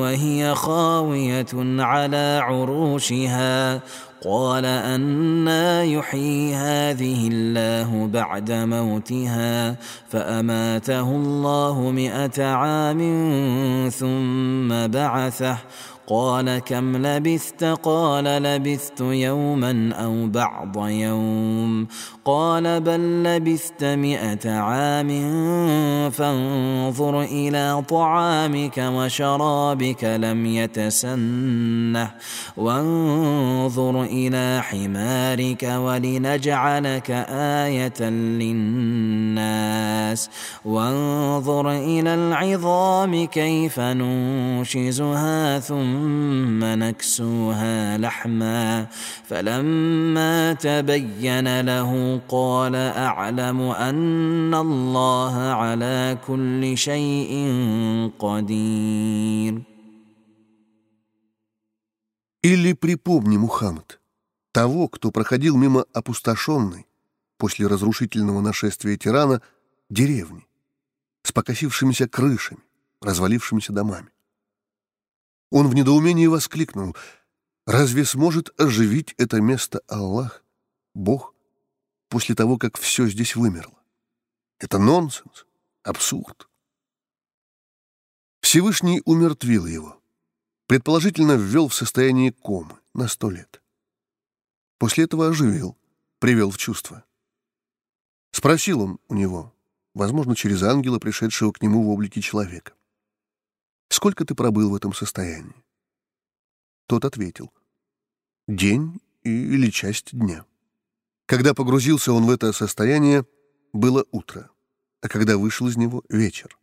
[0.00, 1.46] وهي خاوية
[1.82, 3.80] على عروشها
[4.24, 9.76] قال أنا يحيي هذه الله بعد موتها
[10.08, 13.00] فأماته الله مئة عام
[13.90, 15.58] ثم بعثه
[16.06, 21.86] قال كم لبثت؟ قال لبثت يوما أو بعض يوم.
[22.24, 25.10] قال بل لبثت مئة عام
[26.10, 32.10] فانظر إلى طعامك وشرابك لم يتسنه.
[32.56, 37.10] وانظر إلى حمارك ولنجعلك
[37.64, 40.30] آية للناس.
[40.64, 48.87] وانظر إلى العظام كيف ننشزها ثم ثم نكسوها لحما
[49.25, 57.31] فلما تبين له قال اعلم ان الله على كل شيء
[58.19, 59.61] قدير
[62.41, 63.99] Или припомни, Мухаммад,
[64.53, 66.87] того, кто проходил мимо опустошенной
[67.37, 69.41] после разрушительного нашествия тирана
[69.89, 70.47] деревни
[71.23, 72.61] с покосившимися крышами,
[73.01, 74.07] развалившимися домами.
[75.54, 76.96] Он в недоумении воскликнул.
[77.64, 80.44] «Разве сможет оживить это место Аллах,
[80.94, 81.32] Бог,
[82.08, 83.78] после того, как все здесь вымерло?
[84.58, 85.46] Это нонсенс,
[85.84, 86.48] абсурд».
[88.40, 90.02] Всевышний умертвил его,
[90.66, 93.62] предположительно ввел в состояние комы на сто лет.
[94.78, 95.78] После этого оживил,
[96.18, 97.04] привел в чувство.
[98.32, 99.54] Спросил он у него,
[99.94, 102.72] возможно, через ангела, пришедшего к нему в облике человека.
[103.88, 105.64] Сколько ты пробыл в этом состоянии?
[106.86, 107.52] Тот ответил.
[108.46, 110.44] День или часть дня.
[111.26, 113.24] Когда погрузился он в это состояние,
[113.72, 114.50] было утро,
[115.00, 116.58] а когда вышел из него— вечер.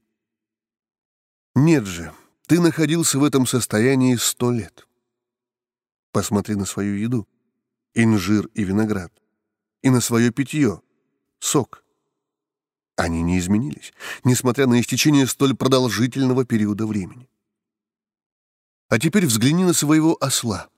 [1.55, 2.13] Нет же,
[2.47, 4.87] ты находился в этом состоянии сто лет.
[6.11, 7.27] Посмотри на свою еду,
[7.93, 9.11] инжир и виноград,
[9.81, 10.81] и на свое питье,
[11.39, 11.83] сок.
[13.01, 17.27] Они не изменились, несмотря на истечение столь продолжительного периода времени.
[18.89, 20.69] А теперь взгляни на своего осла,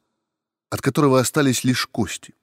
[0.69, 2.33] от которого остались лишь кости.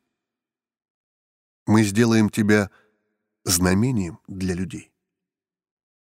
[1.65, 2.71] Мы сделаем тебя
[3.45, 4.93] знамением для людей.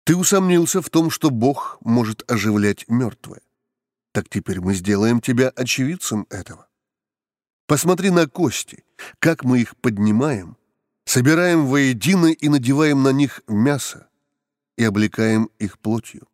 [0.05, 3.41] Ты усомнился в том, что Бог может оживлять мертвое.
[4.13, 6.69] Так теперь мы сделаем тебя очевидцем этого.
[7.67, 8.85] Посмотри на кости,
[9.19, 10.57] как мы их поднимаем,
[11.07, 14.09] собираем воедино и надеваем на них мясо
[14.77, 16.29] и облекаем их плотью.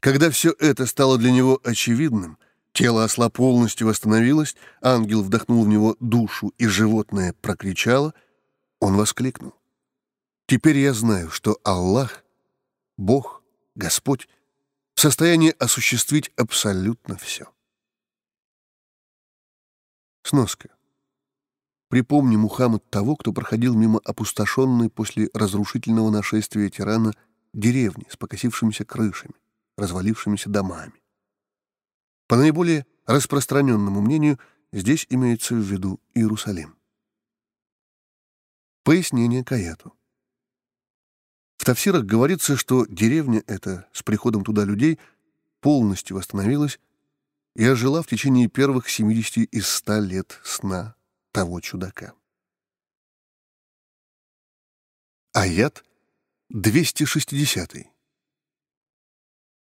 [0.00, 2.38] Когда все это стало для него очевидным,
[2.72, 8.14] тело осла полностью восстановилось, ангел вдохнул в него душу, и животное прокричало,
[8.80, 9.54] он воскликнул.
[10.46, 12.24] «Теперь я знаю, что Аллах,
[12.96, 13.44] Бог,
[13.74, 14.28] Господь,
[14.94, 17.46] в состоянии осуществить абсолютно все».
[20.22, 20.70] Сноска.
[21.90, 27.12] Припомни, Мухаммад, того, кто проходил мимо опустошенной после разрушительного нашествия тирана
[27.52, 29.34] деревни с покосившимися крышами
[29.76, 30.92] развалившимися домами.
[32.28, 34.38] По наиболее распространенному мнению,
[34.72, 36.76] здесь имеется в виду Иерусалим.
[38.84, 39.92] Пояснение к аяту.
[41.56, 44.98] В Тавсирах говорится, что деревня эта с приходом туда людей
[45.60, 46.78] полностью восстановилась
[47.56, 50.94] и ожила в течение первых 70 из 100 лет сна
[51.31, 52.13] того чудака.
[55.33, 55.83] Аят
[56.49, 57.95] 260.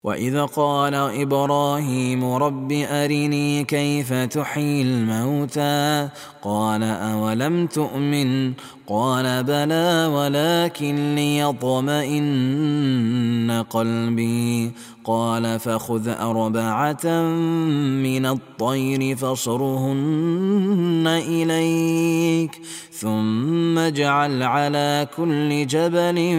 [0.04, 6.10] واذ قال ابراهيم رب ارني كيف تحيي الموتى
[6.42, 8.54] قال اولم تؤمن
[8.93, 12.33] قال بلى ولكن ليطمئن
[13.71, 14.73] قلبي.
[15.05, 17.07] قال فخذ أربعة
[18.07, 22.61] من الطير فاصرهن إليك
[22.93, 26.37] ثم اجعل على كل جبل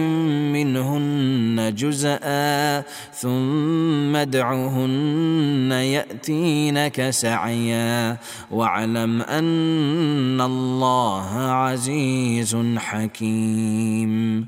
[0.52, 2.82] منهن جزءا
[3.20, 8.16] ثم ادعهن يأتينك سعيا.
[8.50, 12.43] واعلم أن الله عزيز
[12.79, 14.47] حكيم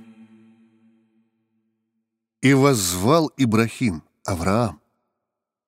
[2.41, 4.81] И воззвал Ибрахим, Авраам,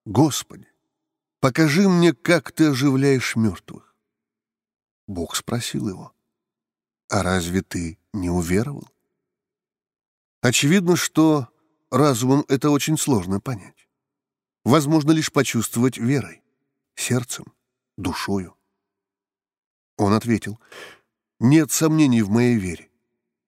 [0.06, 0.68] «Господи,
[1.40, 3.96] покажи мне, как ты оживляешь мертвых».
[5.08, 6.14] Бог спросил его,
[7.10, 8.88] «А разве ты не уверовал?»
[10.42, 11.48] Очевидно, что
[11.90, 13.88] разумом это очень сложно понять.
[14.66, 16.42] Возможно лишь почувствовать верой,
[16.96, 17.46] сердцем,
[17.98, 18.58] душою.
[19.98, 20.60] Он ответил,
[21.41, 22.91] «Нет сомнений в моей вере,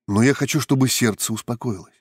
[0.07, 2.01] но я хочу, чтобы сердце успокоилось.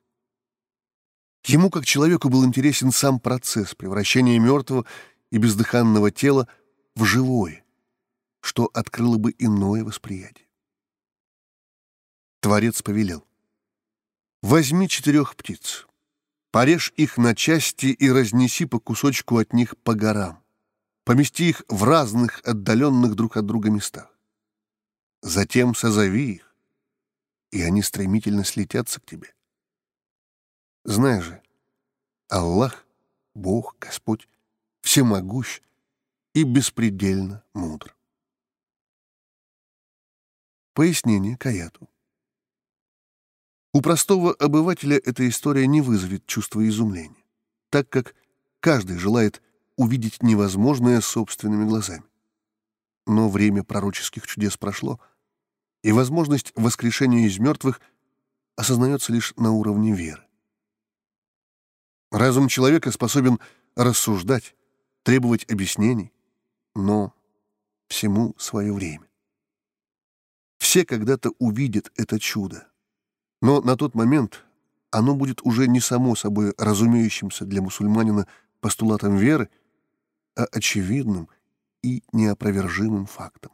[1.45, 4.85] Ему, как человеку, был интересен сам процесс превращения мертвого
[5.31, 6.47] и бездыханного тела
[6.95, 7.63] в живое,
[8.41, 10.47] что открыло бы иное восприятие.
[12.41, 13.25] Творец повелел.
[14.41, 15.87] «Возьми четырех птиц,
[16.51, 20.41] порежь их на части и разнеси по кусочку от них по горам,
[21.03, 24.18] помести их в разных отдаленных друг от друга местах.
[25.21, 26.55] Затем созови их,
[27.51, 29.33] и они стремительно слетятся к тебе.
[30.85, 31.41] Знай же,
[32.29, 32.85] Аллах,
[33.33, 34.27] Бог, Господь,
[34.81, 35.61] всемогущ
[36.33, 37.95] и беспредельно мудр.
[40.73, 41.89] Пояснение к аяту.
[43.73, 47.23] У простого обывателя эта история не вызовет чувства изумления,
[47.69, 48.15] так как
[48.61, 49.41] каждый желает
[49.75, 52.08] увидеть невозможное собственными глазами.
[53.05, 54.99] Но время пророческих чудес прошло,
[55.83, 57.81] и возможность воскрешения из мертвых
[58.55, 60.25] осознается лишь на уровне веры.
[62.11, 63.39] Разум человека способен
[63.75, 64.55] рассуждать,
[65.03, 66.11] требовать объяснений,
[66.75, 67.13] но
[67.87, 69.07] всему свое время.
[70.57, 72.67] Все когда-то увидят это чудо,
[73.41, 74.43] но на тот момент
[74.91, 78.27] оно будет уже не само собой разумеющимся для мусульманина
[78.59, 79.49] постулатом веры,
[80.35, 81.29] а очевидным
[81.81, 83.51] и неопровержимым фактом.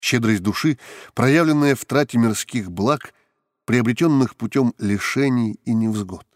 [0.00, 0.78] Щедрость души,
[1.14, 3.14] проявленная в трате мирских благ—
[3.64, 6.26] приобретенных путем лишений и невзгод.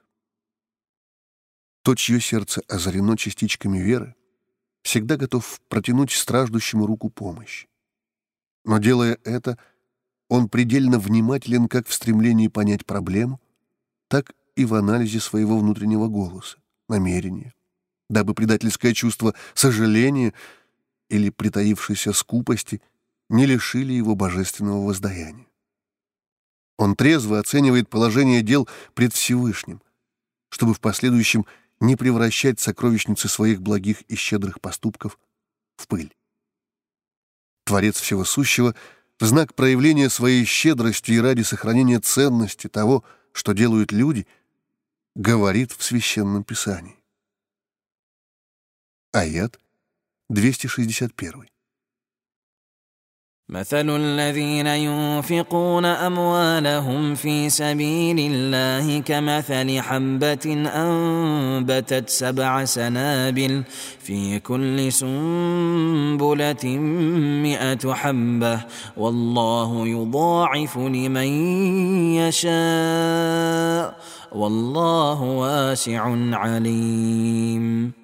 [1.82, 4.14] Тот, чье сердце озарено частичками веры,
[4.82, 7.68] всегда готов протянуть страждущему руку помощи.
[8.64, 9.58] Но делая это,
[10.28, 13.40] он предельно внимателен как в стремлении понять проблему,
[14.08, 16.58] так и в анализе своего внутреннего голоса,
[16.88, 17.54] намерения,
[18.08, 20.32] дабы предательское чувство сожаления
[21.08, 22.80] или притаившейся скупости
[23.28, 25.46] не лишили его божественного воздаяния.
[26.78, 29.80] Он трезво оценивает положение дел пред Всевышним,
[30.50, 31.46] чтобы в последующем
[31.80, 35.18] не превращать сокровищницы своих благих и щедрых поступков
[35.76, 36.14] в пыль.
[37.64, 38.74] Творец Всего Сущего
[39.18, 44.26] в знак проявления своей щедрости и ради сохранения ценности того, что делают люди,
[45.14, 46.96] говорит в Священном Писании.
[49.15, 49.57] Аят
[50.29, 51.51] 261.
[53.51, 63.63] مثل الذين ينفقون اموالهم في سبيل الله كمثل حبه انبتت سبع سنابل
[63.99, 66.65] في كل سنبله
[67.43, 68.61] مئه حبه
[68.97, 71.27] والله يضاعف لمن
[72.15, 73.97] يشاء
[74.31, 76.01] والله واسع
[76.35, 78.01] عليم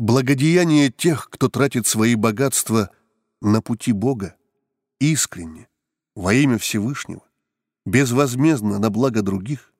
[0.00, 2.88] Благодеяние тех, кто тратит свои богатства
[3.42, 4.34] на пути Бога,
[4.98, 5.68] искренне,
[6.14, 7.20] во имя Всевышнего,
[7.84, 9.74] безвозмездно на благо других,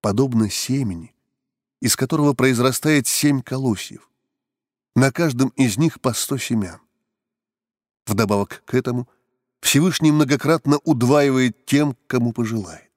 [0.00, 1.14] подобно семени,
[1.82, 4.10] из которого произрастает семь колосьев,
[4.94, 6.80] на каждом из них по сто семян.
[8.06, 9.06] Вдобавок к этому
[9.60, 12.90] Всевышний многократно удваивает тем, кому пожелает.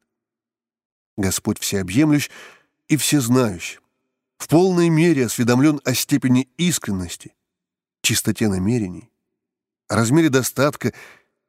[1.17, 2.29] Господь всеобъемлющ
[2.87, 3.79] и всезнающий,
[4.39, 7.35] в полной мере осведомлен о степени искренности,
[8.01, 9.11] чистоте намерений,
[9.89, 10.93] о размере достатка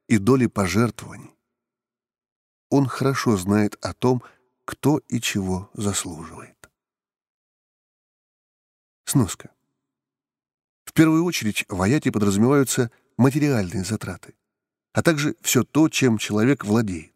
[0.07, 1.33] и доли пожертвований.
[2.69, 4.21] Он хорошо знает о том,
[4.65, 6.69] кто и чего заслуживает.
[9.05, 9.49] Сноска.
[10.85, 14.35] В первую очередь в аяте подразумеваются материальные затраты,
[14.93, 17.13] а также все то, чем человек владеет.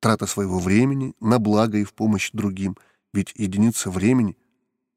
[0.00, 2.76] трата своего времени на благо и в помощь другим,
[3.12, 4.36] ведь единица времени—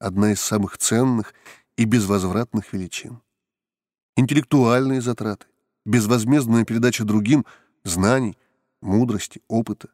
[0.03, 1.33] одна из самых ценных
[1.77, 3.21] и безвозвратных величин.
[4.15, 5.47] Интеллектуальные затраты,
[5.85, 7.45] безвозмездная передача другим
[7.83, 8.37] знаний,
[8.81, 9.89] мудрости, опыта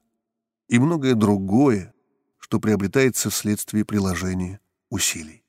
[0.67, 1.93] и многое другое,
[2.39, 5.43] что приобретается вследствие приложения усилий.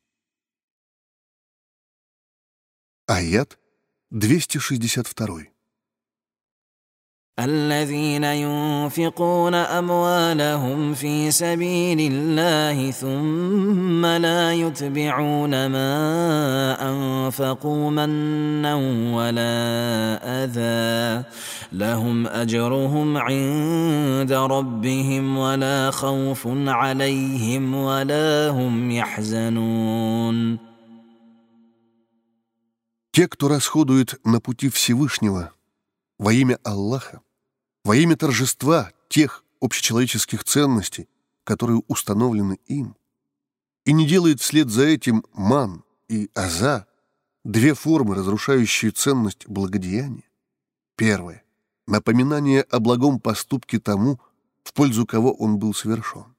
[3.06, 3.58] Аят
[4.10, 5.46] 262.
[7.39, 15.91] الذين ينفقون اموالهم في سبيل الله ثم لا يتبعون ما
[16.91, 18.75] انفقوا منا
[19.15, 19.55] ولا
[20.43, 21.23] اذى
[21.73, 30.59] لهم اجرهم عند ربهم ولا خوف عليهم ولا هم يحزنون
[33.11, 35.53] Те, кто расходует на пути Всевышнего
[36.17, 37.21] во имя Аллаха,
[37.84, 41.08] во имя торжества тех общечеловеческих ценностей,
[41.44, 42.96] которые установлены им,
[43.84, 46.86] и не делает вслед за этим ман и аза,
[47.44, 50.28] две формы, разрушающие ценность благодеяния.
[50.96, 51.42] Первое—
[51.86, 54.20] напоминание о благом поступке тому,
[54.62, 56.36] в пользу кого он был совершен.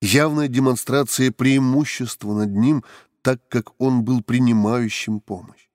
[0.00, 2.84] Явная демонстрация преимущества над ним,
[3.22, 5.68] так как он был принимающим помощь.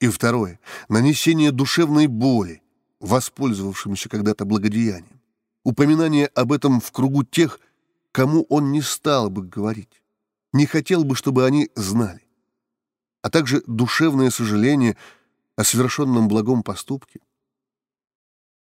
[0.00, 2.62] И второе— нанесение душевной боли,
[3.00, 5.20] воспользовавшемуся когда-то благодеянием.
[5.64, 7.60] Упоминание об этом в кругу тех,
[8.12, 10.02] кому он не стал бы говорить,
[10.52, 12.22] не хотел бы, чтобы они знали.
[13.22, 14.96] А также душевное сожаление
[15.56, 17.20] о совершенном благом поступке.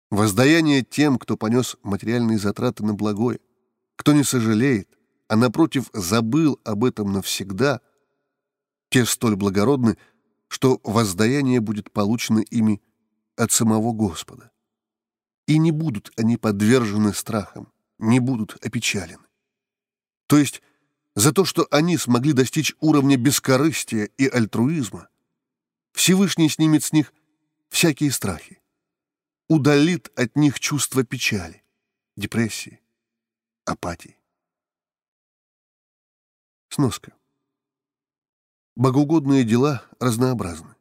[0.10, 3.40] Воздаяние тем, кто понес материальные затраты на благое,
[3.96, 4.90] кто не сожалеет,
[5.28, 7.82] а напротив забыл об этом навсегда,
[8.90, 9.98] те столь благородны,
[10.48, 12.82] что воздаяние будет получено ими
[13.40, 14.52] от самого Господа.
[15.48, 19.26] И не будут они подвержены страхам, не будут опечалены.
[20.28, 20.62] То есть
[21.16, 25.10] за то, что они смогли достичь уровня бескорыстия и альтруизма,
[25.94, 27.14] Всевышний снимет с них
[27.70, 28.62] всякие страхи,
[29.48, 31.64] удалит от них чувство печали,
[32.18, 32.82] депрессии,
[33.66, 34.18] апатии.
[36.68, 37.14] Сноска.
[38.76, 40.76] Богоугодные дела разнообразны.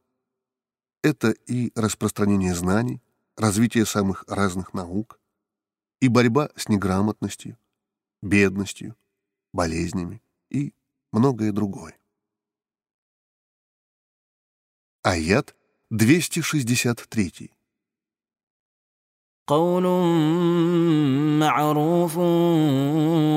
[1.02, 3.02] Это и распространение знаний,
[3.36, 5.20] развитие самых разных наук,
[6.00, 7.58] и борьба с неграмотностью,
[8.22, 8.96] бедностью,
[9.52, 10.74] болезнями и
[11.12, 11.98] многое другое.
[15.02, 15.54] Аят
[15.90, 17.50] 263.
[19.47, 19.83] قول
[21.39, 22.17] معروف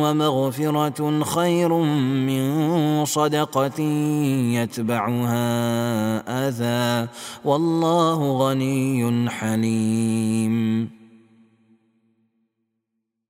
[0.03, 1.69] ومغفرة خير
[2.29, 3.81] من صدقة
[4.59, 5.49] يتبعها
[6.49, 7.09] أذى
[7.45, 10.97] والله غني حليم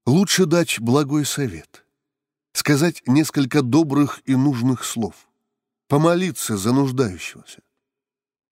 [0.09, 1.85] Лучше дать благой совет,
[2.53, 5.14] сказать несколько добрых и нужных слов,
[5.89, 7.62] помолиться за нуждающегося,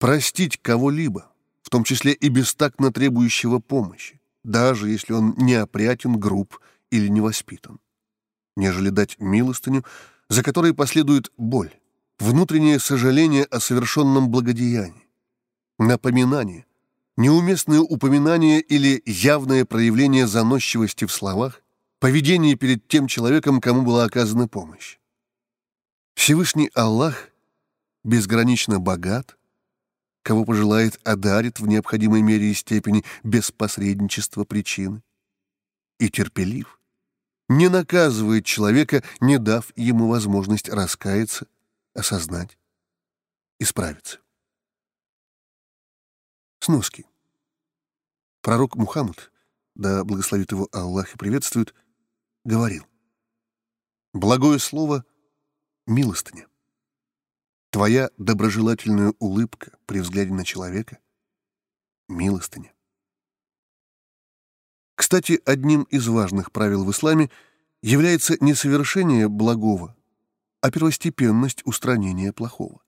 [0.01, 1.31] простить кого-либо,
[1.63, 4.18] в том числе и бестактно требующего помощи,
[4.50, 7.80] даже если он неопрятен, груб или невоспитан,
[8.56, 9.86] нежели дать милостыню,
[10.28, 11.72] за которой последует боль,
[12.18, 15.08] внутреннее сожаление о совершенном благодеянии,
[15.78, 16.66] напоминание,
[17.16, 21.62] неуместное упоминание или явное проявление заносчивости в словах,
[22.00, 24.98] поведение перед тем человеком, кому была оказана помощь.
[26.16, 27.30] Всевышний Аллах
[28.04, 29.38] безгранично богат,
[30.24, 35.02] кого пожелает, одарит в необходимой мере и степени без посредничества причины.
[36.00, 36.80] И терпелив,
[37.50, 41.48] не наказывает человека, не дав ему возможность раскаяться,
[41.94, 42.58] осознать,
[43.60, 44.20] исправиться.
[46.60, 47.06] Сноски.
[48.42, 49.32] Пророк Мухаммад,
[49.76, 51.74] да благословит его Аллах и приветствует,
[52.46, 52.86] говорил,
[54.14, 55.06] «Благое слово—
[55.88, 56.48] милостыня.
[57.72, 60.98] Твоя доброжелательная улыбка при взгляде на человека—
[62.08, 62.74] милостыня.
[64.96, 67.30] Кстати, одним из важных правил в исламе
[67.84, 69.96] является не совершение благого,
[70.62, 72.82] а первостепенность устранения плохого.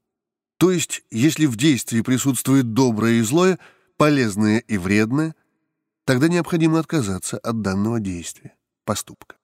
[0.57, 3.59] То есть, если в действии присутствует доброе и злое,
[3.97, 5.35] полезное и вредное,
[6.05, 9.37] тогда необходимо отказаться от данного действия, поступка.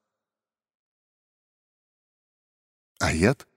[3.00, 3.48] Аят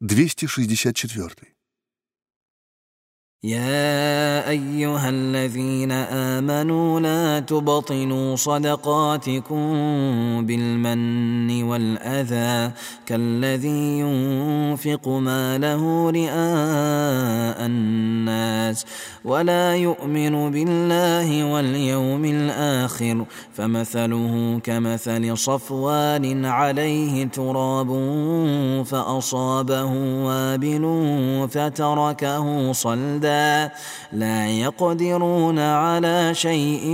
[0.00, 1.60] 264.
[3.44, 9.62] يا أيها الذين آمنوا لا تبطلوا صدقاتكم
[10.46, 12.72] بالمن والأذى
[13.06, 18.86] كالذي ينفق ماله رئاء الناس
[19.24, 27.88] ولا يؤمن بالله واليوم الآخر فمثله كمثل صفوان عليه تراب
[28.86, 29.92] فأصابه
[30.24, 31.08] وابل
[31.50, 33.70] فتركه صلدا
[34.12, 36.88] لا يقدرون على شيء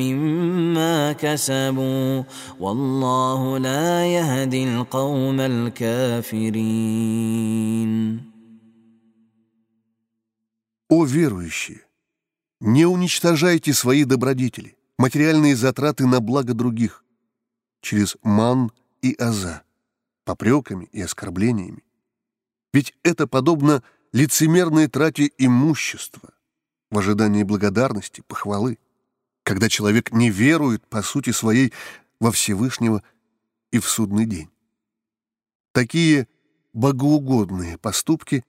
[0.00, 2.22] مما كسبوا
[2.60, 6.74] والله لا يهدي القوم الكافرين
[10.96, 11.84] О верующие!
[12.60, 17.04] Не уничтожайте свои добродетели, материальные затраты на благо других,
[17.80, 18.70] через ман
[19.02, 19.64] и аза,
[20.24, 21.82] попреками и оскорблениями.
[22.72, 23.82] Ведь это подобно
[24.12, 26.32] лицемерной трате имущества
[26.92, 28.78] в ожидании благодарности, похвалы,
[29.42, 31.72] когда человек не верует по сути своей
[32.20, 33.02] во Всевышнего
[33.72, 34.50] и в судный день.
[35.72, 36.28] Такие
[36.72, 38.44] богоугодные поступки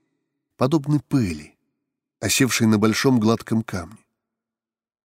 [0.57, 1.54] подобны пыли,
[2.20, 3.97] осевшей на большом гладком камне.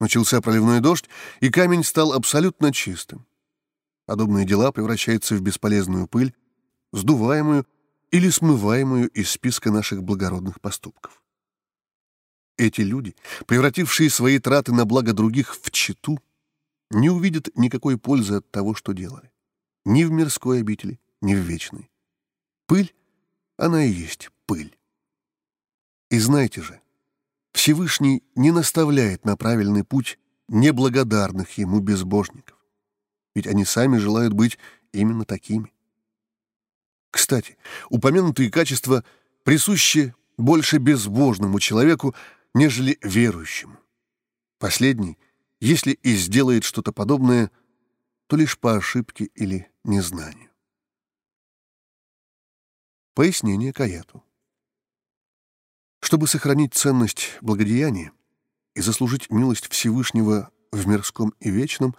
[0.01, 1.09] Начался проливной дождь,
[1.41, 3.27] и камень стал абсолютно чистым.
[4.05, 6.35] Подобные дела превращаются в бесполезную пыль,
[6.93, 7.67] сдуваемую
[8.11, 11.23] или смываемую из списка наших благородных поступков.
[12.57, 13.15] Эти люди,
[13.47, 16.23] превратившие свои траты на благо других в читу,
[16.91, 19.31] не увидят никакой пользы от того, что делали.
[19.85, 21.91] Ни в мирской обители, ни в вечной.
[22.67, 22.95] Пыль,
[23.57, 24.77] она и есть пыль.
[26.11, 26.81] И знайте же,
[27.57, 32.59] Всевышний не наставляет на правильный путь неблагодарных ему безбожников,
[33.35, 34.59] ведь они сами желают быть
[34.93, 35.73] именно такими.
[37.11, 37.57] Кстати,
[37.89, 39.05] упомянутые качества
[39.43, 42.15] присущи больше безбожному человеку,
[42.53, 43.79] нежели верующему.
[44.59, 45.17] Последний,
[45.59, 47.51] если и сделает что-то подобное,
[48.27, 50.51] то лишь по ошибке или незнанию.
[53.15, 54.23] Пояснение к аяту.
[56.07, 58.13] Чтобы сохранить ценность благодеяния
[58.77, 61.97] и заслужить милость Всевышнего в мирском и вечном,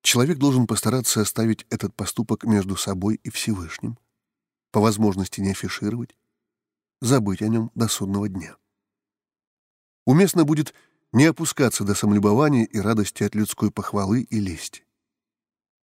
[0.00, 3.98] человек должен постараться оставить этот поступок между собой и Всевышним,
[4.70, 6.16] по возможности не афишировать,
[7.02, 8.56] забыть о нем до судного дня.
[10.06, 10.72] Уместно будет
[11.12, 14.86] не опускаться до самолюбования и радости от людской похвалы и лести.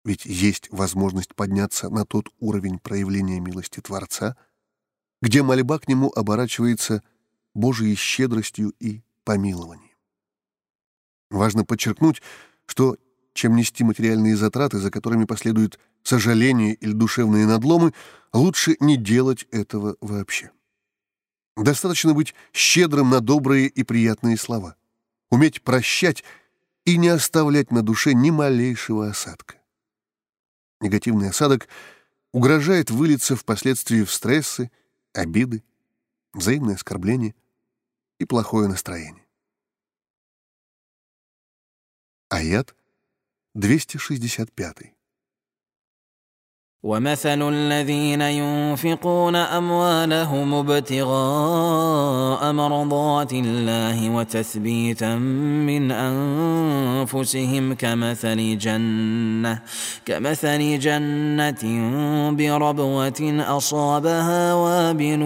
[0.04, 4.38] Ведь есть возможность подняться на тот уровень проявления милости Творца,
[5.24, 7.02] где мольба к нему оборачивается
[7.56, 9.95] Божией щедростью и помилованием.
[11.32, 12.22] Важно подчеркнуть,
[12.68, 12.97] что
[13.34, 17.93] чем нести материальные затраты, за которыми последует сожаление или душевные надломы,
[18.32, 20.51] лучше не делать этого вообще.
[21.58, 24.76] Достаточно быть щедрым на добрые и приятные слова,
[25.32, 26.24] уметь прощать
[26.84, 29.56] и не оставлять на душе ни малейшего осадка.
[30.82, 31.68] Негативный осадок
[32.32, 34.70] угрожает вылиться впоследствии в стрессы,
[35.14, 35.64] обиды,
[36.34, 37.34] взаимное оскорбление
[38.20, 39.28] и плохое настроение.
[42.30, 42.76] Аят
[43.53, 44.95] 265.
[46.86, 55.16] ومثل الذين ينفقون أموالهم ابتغاء مرضات الله وتثبيتا
[55.66, 59.60] من أنفسهم كمثل جنة
[60.06, 61.64] كمثل جنة
[62.32, 65.22] بربوة أصابها وابل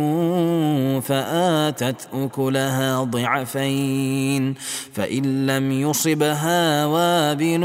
[1.04, 4.56] فآتت أكلها ضعفين
[4.94, 7.64] فإن لم يصبها وابل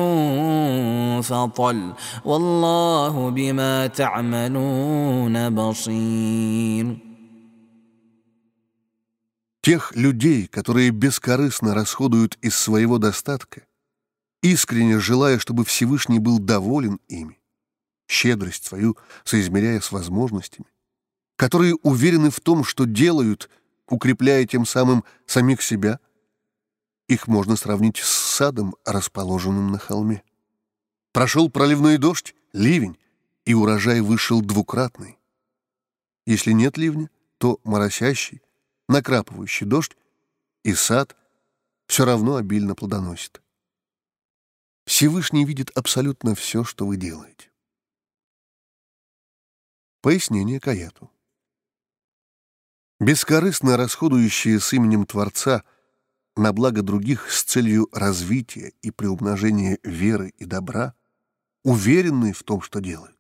[1.23, 1.93] فطل
[2.25, 7.10] والله بما تعملون بصير
[9.62, 13.64] Тех людей, которые бескорыстно расходуют из своего достатка,
[14.42, 17.38] искренне желая, чтобы Всевышний был доволен ими,
[18.08, 20.68] щедрость свою соизмеряя с возможностями,
[21.36, 23.50] которые уверены в том, что делают,
[23.88, 26.00] укрепляя тем самым самих себя,
[27.08, 30.24] их можно сравнить с садом, расположенным на холме.
[31.12, 32.98] Прошел проливной дождь, ливень,
[33.45, 35.19] и урожай вышел двукратный.
[36.27, 38.43] Если нет ливня, то моросящий,
[38.89, 39.97] накрапывающий дождь
[40.63, 41.17] и сад
[41.87, 43.43] все равно обильно плодоносит.
[44.87, 47.51] Всевышний видит абсолютно все, что вы делаете.
[50.01, 51.11] Пояснение к аяту.
[53.01, 55.65] Бескорыстно расходующие с именем Творца
[56.37, 60.95] на благо других с целью развития и приумножения веры и добра,
[61.63, 63.14] уверенные в том, что делают,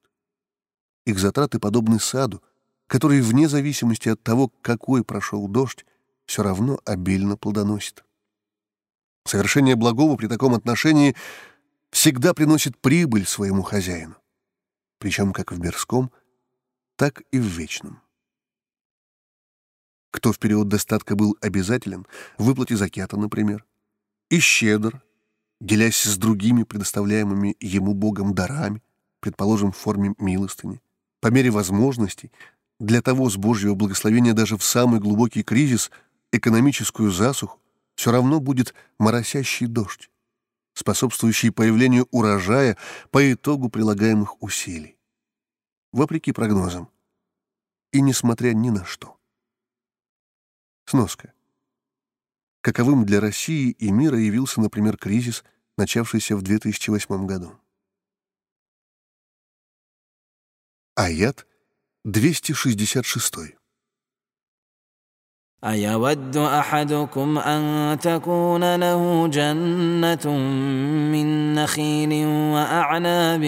[1.04, 2.42] их затраты подобны саду,
[2.86, 5.84] который, вне зависимости от того, какой прошел дождь,
[6.26, 8.04] все равно обильно плодоносит.
[9.26, 11.16] Совершение благого при таком отношении
[11.90, 14.16] всегда приносит прибыль своему хозяину,
[14.98, 16.10] причем как в мирском,
[16.96, 18.00] так и в вечном.
[20.10, 22.06] Кто в период достатка был обязателен,
[22.38, 23.64] выплате закята, например,
[24.30, 25.02] и щедр,
[25.60, 28.82] делясь с другими предоставляемыми ему Богом дарами,
[29.20, 30.80] предположим, в форме милостыни,
[31.24, 32.30] по мере возможностей,
[32.78, 35.90] для того с Божьего благословения даже в самый глубокий кризис,
[36.32, 37.58] экономическую засуху,
[37.94, 40.10] все равно будет моросящий дождь,
[40.74, 42.76] способствующий появлению урожая
[43.10, 44.98] по итогу прилагаемых усилий.
[45.94, 46.90] Вопреки прогнозам.
[47.90, 49.16] И несмотря ни на что.
[50.84, 51.32] Сноска.
[52.60, 55.42] Каковым для России и мира явился, например, кризис,
[55.78, 57.58] начавшийся в 2008 году.
[60.99, 61.45] Аят
[62.05, 63.59] 266.
[65.63, 70.37] أيود أحدكم أن تكون له جنة
[71.11, 73.43] من نخيل وأعناب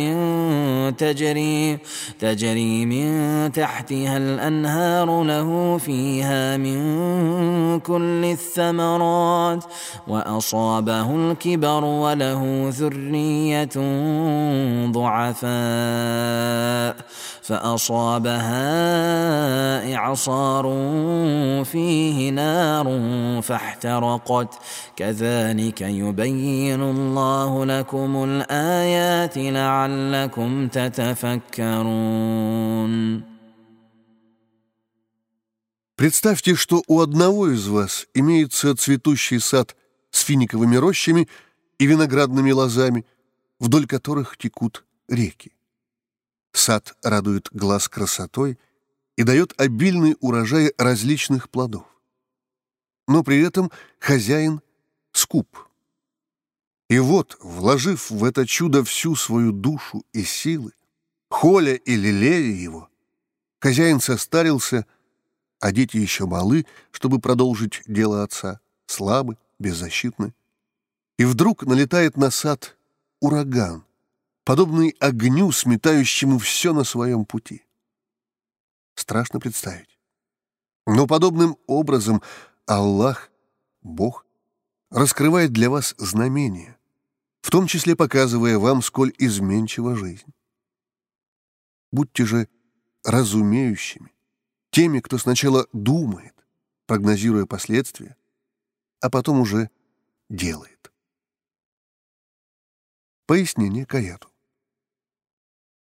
[0.97, 1.77] تجري
[2.19, 6.79] تجري من تحتها الأنهار له فيها من
[7.79, 9.63] كل الثمرات
[10.07, 13.69] وأصابه الكبر وله ذرية
[14.91, 16.95] ضعفاء
[17.45, 18.61] فأصابها
[19.95, 20.63] إعصار
[21.71, 22.87] فيه نار
[23.41, 24.53] فاحترقت
[24.95, 32.11] كذلك يبين الله لكم الآيات لعلكم تتفكرون
[36.01, 39.75] Представьте, что у одного из вас имеется цветущий сад
[40.09, 41.29] с финиковыми рощами
[41.77, 43.05] и виноградными лозами,
[43.59, 45.51] вдоль которых текут реки.
[46.56, 48.58] Сад радует глаз красотой
[49.16, 51.84] и дает обильный урожай различных плодов.
[53.06, 54.62] Но при этом хозяин
[55.12, 55.54] скуп.
[56.88, 60.72] И вот, вложив в это чудо всю свою душу и силы,
[61.28, 62.88] холя и лелея его,
[63.60, 64.86] хозяин состарился,
[65.60, 70.32] а дети еще малы, чтобы продолжить дело отца, слабы, беззащитны.
[71.18, 72.78] И вдруг налетает на сад
[73.20, 73.84] ураган,
[74.46, 77.66] подобный огню, сметающему все на своем пути.
[78.94, 79.98] Страшно представить.
[80.86, 82.22] Но подобным образом
[82.64, 83.32] Аллах,
[83.82, 84.24] Бог,
[84.88, 86.78] раскрывает для вас знамения,
[87.40, 90.32] в том числе показывая вам, сколь изменчива жизнь.
[91.90, 92.48] Будьте же
[93.02, 94.14] разумеющими,
[94.70, 96.46] теми, кто сначала думает,
[96.86, 98.16] прогнозируя последствия,
[99.00, 99.70] а потом уже
[100.30, 100.92] делает.
[103.26, 104.30] Пояснение к аяту.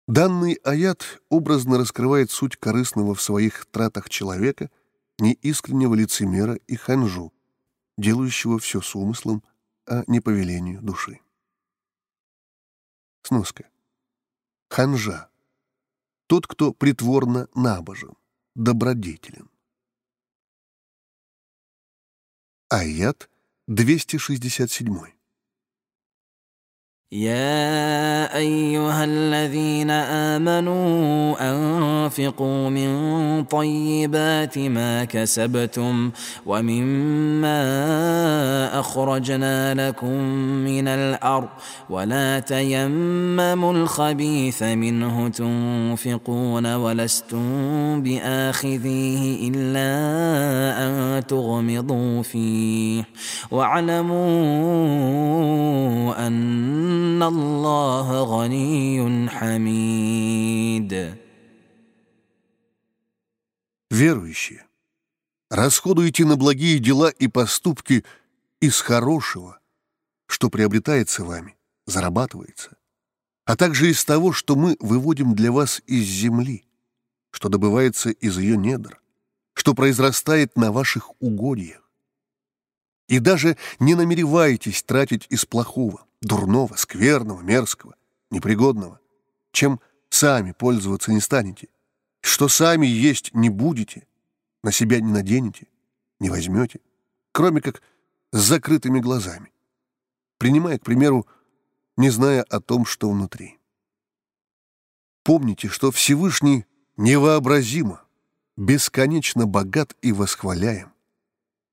[0.08, 4.70] Данный аят образно раскрывает суть корыстного в своих тратах человека,
[5.18, 7.34] неискреннего лицемера и ханжу,
[7.98, 9.44] делающего все с умыслом,
[9.88, 11.22] а не по велению души.
[13.24, 13.68] Сноска.
[14.70, 15.30] Ханжа.
[16.28, 18.16] Тот, кто притворно набожен,
[18.54, 19.50] добродетелен.
[22.70, 23.30] Аят
[23.68, 25.15] 267.
[27.12, 36.12] يا أيها الذين آمنوا أنفقوا من طيبات ما كسبتم
[36.46, 37.60] ومما
[38.80, 40.20] أخرجنا لكم
[40.66, 41.50] من الأرض
[41.90, 49.88] ولا تيمموا الخبيث منه تنفقون ولستم بآخذيه إلا
[50.88, 53.04] أن تغمضوا فيه
[53.52, 54.16] واعلموا
[56.28, 60.93] أن إن الله غني حميد
[63.91, 64.65] Верующие,
[65.51, 68.05] расходуйте на благие дела и поступки
[68.61, 69.59] из хорошего,
[70.27, 71.57] что приобретается вами,
[71.87, 72.77] зарабатывается,
[73.47, 76.65] а также из того, что мы выводим для вас из земли,
[77.33, 79.01] что добывается из ее недр,
[79.55, 81.83] что произрастает на ваших угодьях.
[83.09, 87.96] И даже не намеревайтесь тратить из плохого, дурного, скверного, мерзкого,
[88.32, 89.00] непригодного,
[89.52, 91.70] чем сами пользоваться не станете,
[92.22, 94.08] что сами есть не будете,
[94.64, 95.68] на себя не наденете,
[96.20, 96.80] не возьмете,
[97.32, 97.82] кроме как
[98.32, 99.52] с закрытыми глазами,
[100.38, 101.28] принимая, к примеру,
[101.98, 103.60] не зная о том, что внутри.
[105.24, 106.66] Помните, что Всевышний
[106.98, 108.02] невообразимо,
[108.58, 110.94] бесконечно богат и восхваляем.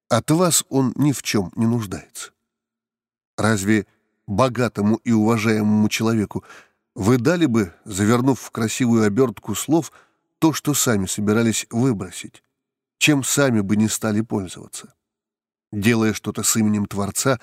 [0.09, 2.33] От вас он ни в чем не нуждается.
[3.37, 3.87] Разве
[4.33, 6.45] богатому и уважаемому человеку,
[6.95, 9.93] вы дали бы, завернув в красивую обертку слов,
[10.39, 12.43] то, что сами собирались выбросить,
[12.99, 14.95] чем сами бы не стали пользоваться.
[15.71, 17.41] делая что-то с именем Творца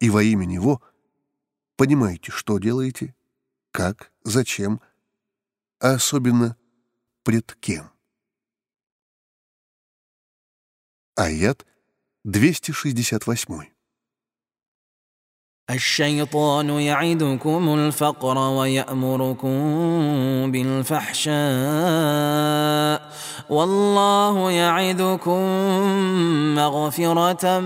[0.00, 0.80] и во имя Него,
[1.76, 3.14] понимаете, что делаете,
[3.72, 4.80] как, зачем,
[5.80, 6.56] а особенно
[7.24, 7.90] пред кем.
[11.14, 11.66] Аят
[12.24, 13.77] 268.
[15.69, 19.51] الشيطان يعدكم الفقر ويأمركم
[20.51, 21.33] بالفحشاء
[23.49, 25.41] والله يعدكم
[26.55, 27.59] مغفرة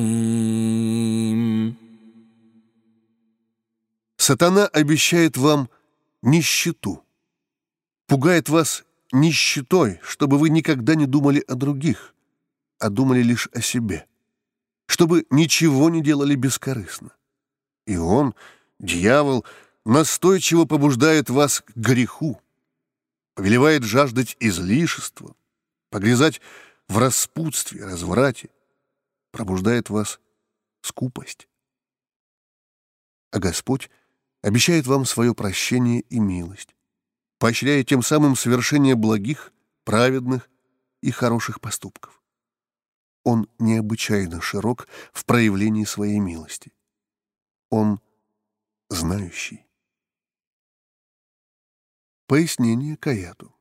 [4.20, 5.68] Сатана обещает вам
[6.22, 7.02] нищету,
[8.06, 8.84] пугает вас
[9.15, 12.13] нищетой, чтобы вы никогда не думали о других,
[12.77, 14.05] а думали лишь о себе,
[14.85, 17.15] чтобы ничего не делали бескорыстно.
[17.87, 18.35] И он,
[18.79, 19.45] дьявол,
[19.85, 22.39] настойчиво побуждает вас к греху,
[23.33, 25.35] повелевает жаждать излишества,
[25.89, 26.41] погрязать
[26.87, 28.49] в распутстве, разврате,
[29.31, 30.19] пробуждает вас
[30.81, 31.47] скупость.
[33.31, 33.89] А Господь
[34.41, 36.74] обещает вам свое прощение и милость,
[37.37, 40.49] поощряя тем самым совершение благих, праведных
[41.01, 42.21] и хороших поступков.
[43.23, 46.71] Он необычайно широк в проявлении своей милости.
[47.69, 47.99] Он
[48.89, 49.65] знающий.
[52.27, 53.55] Пояснение Каяту.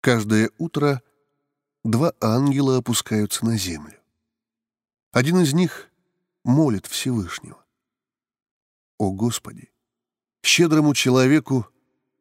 [0.00, 1.02] Каждое утро
[1.84, 4.00] два ангела опускаются на землю.
[5.12, 5.90] Один из них
[6.44, 7.64] молит Всевышнего.
[8.98, 9.72] «О Господи,
[10.42, 11.66] щедрому человеку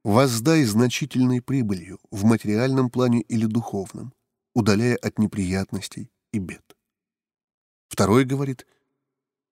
[0.04, 4.14] воздай значительной прибылью в материальном плане или духовном,
[4.54, 6.76] удаляя от неприятностей и бед».
[7.90, 8.66] Второй говорит—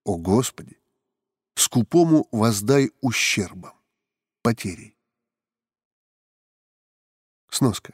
[0.08, 0.80] о Господи,
[1.56, 3.74] скупому воздай ущербом,
[4.42, 4.96] потерей.
[7.50, 7.94] Сноска.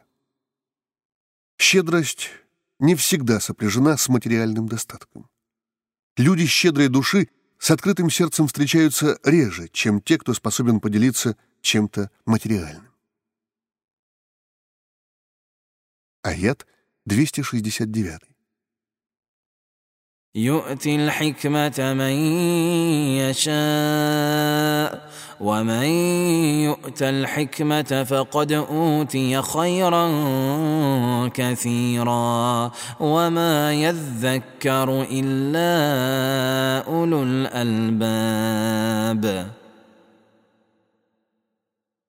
[1.58, 2.30] Щедрость
[2.78, 5.28] не всегда сопряжена с материальным достатком.
[6.18, 7.30] Люди щедрой души
[7.64, 12.92] с открытым сердцем встречаются реже, чем те, кто способен поделиться чем-то материальным.
[16.24, 16.68] Аят
[17.06, 18.33] 269.
[20.39, 22.13] يؤتي الحكمة من
[23.19, 25.09] يشاء
[25.41, 25.85] ومن
[26.65, 30.09] يؤت الحكمة فقد أوتي خيرا
[31.29, 35.73] كثيرا وما يذكر إلا
[36.87, 38.39] أولو الألباب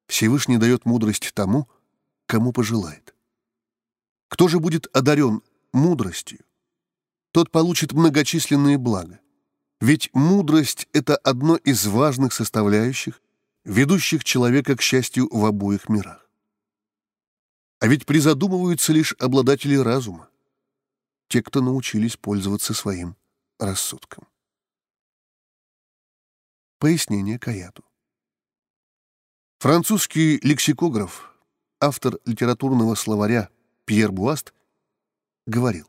[0.08, 1.68] Всевышний дает мудрость тому,
[2.26, 3.14] кому пожелает.
[4.28, 5.42] Кто же будет одарен
[5.72, 6.40] мудростью,
[7.35, 9.19] Тот получит многочисленные блага.
[9.81, 13.21] Ведь мудрость— это одно из важных составляющих,
[13.65, 16.31] ведущих человека к счастью в обоих мирах.
[17.81, 20.29] А ведь призадумываются лишь обладатели разума,
[21.27, 23.17] те, кто научились пользоваться своим
[23.59, 24.29] рассудком.
[26.79, 27.85] Пояснение Каяту.
[29.59, 31.35] Французский лексикограф,
[31.81, 33.49] автор литературного словаря
[33.87, 34.55] Пьер Буаст,
[35.47, 35.89] говорил,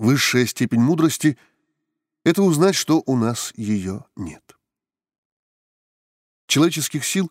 [0.00, 1.36] Высшая степень мудрости—
[2.24, 4.56] это узнать, что у нас ее нет.
[6.46, 7.30] Человеческих сил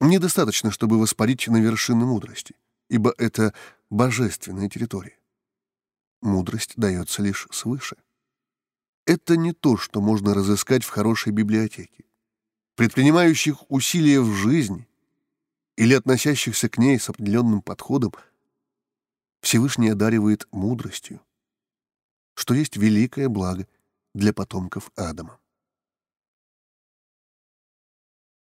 [0.00, 2.56] недостаточно, чтобы воспарить на вершины мудрости,
[2.90, 3.54] ибо это
[3.88, 5.16] божественная территория.
[6.20, 7.94] Мудрость дается лишь свыше.
[9.06, 12.04] Это не то, что можно разыскать в хорошей библиотеке.
[12.74, 14.88] Предпринимающих усилия в жизни
[15.76, 18.12] или относящихся к ней с определенным подходом
[19.40, 21.20] Всевышний одаривает мудростью,
[22.38, 23.66] что есть великое благо
[24.14, 25.38] для потомков Адама.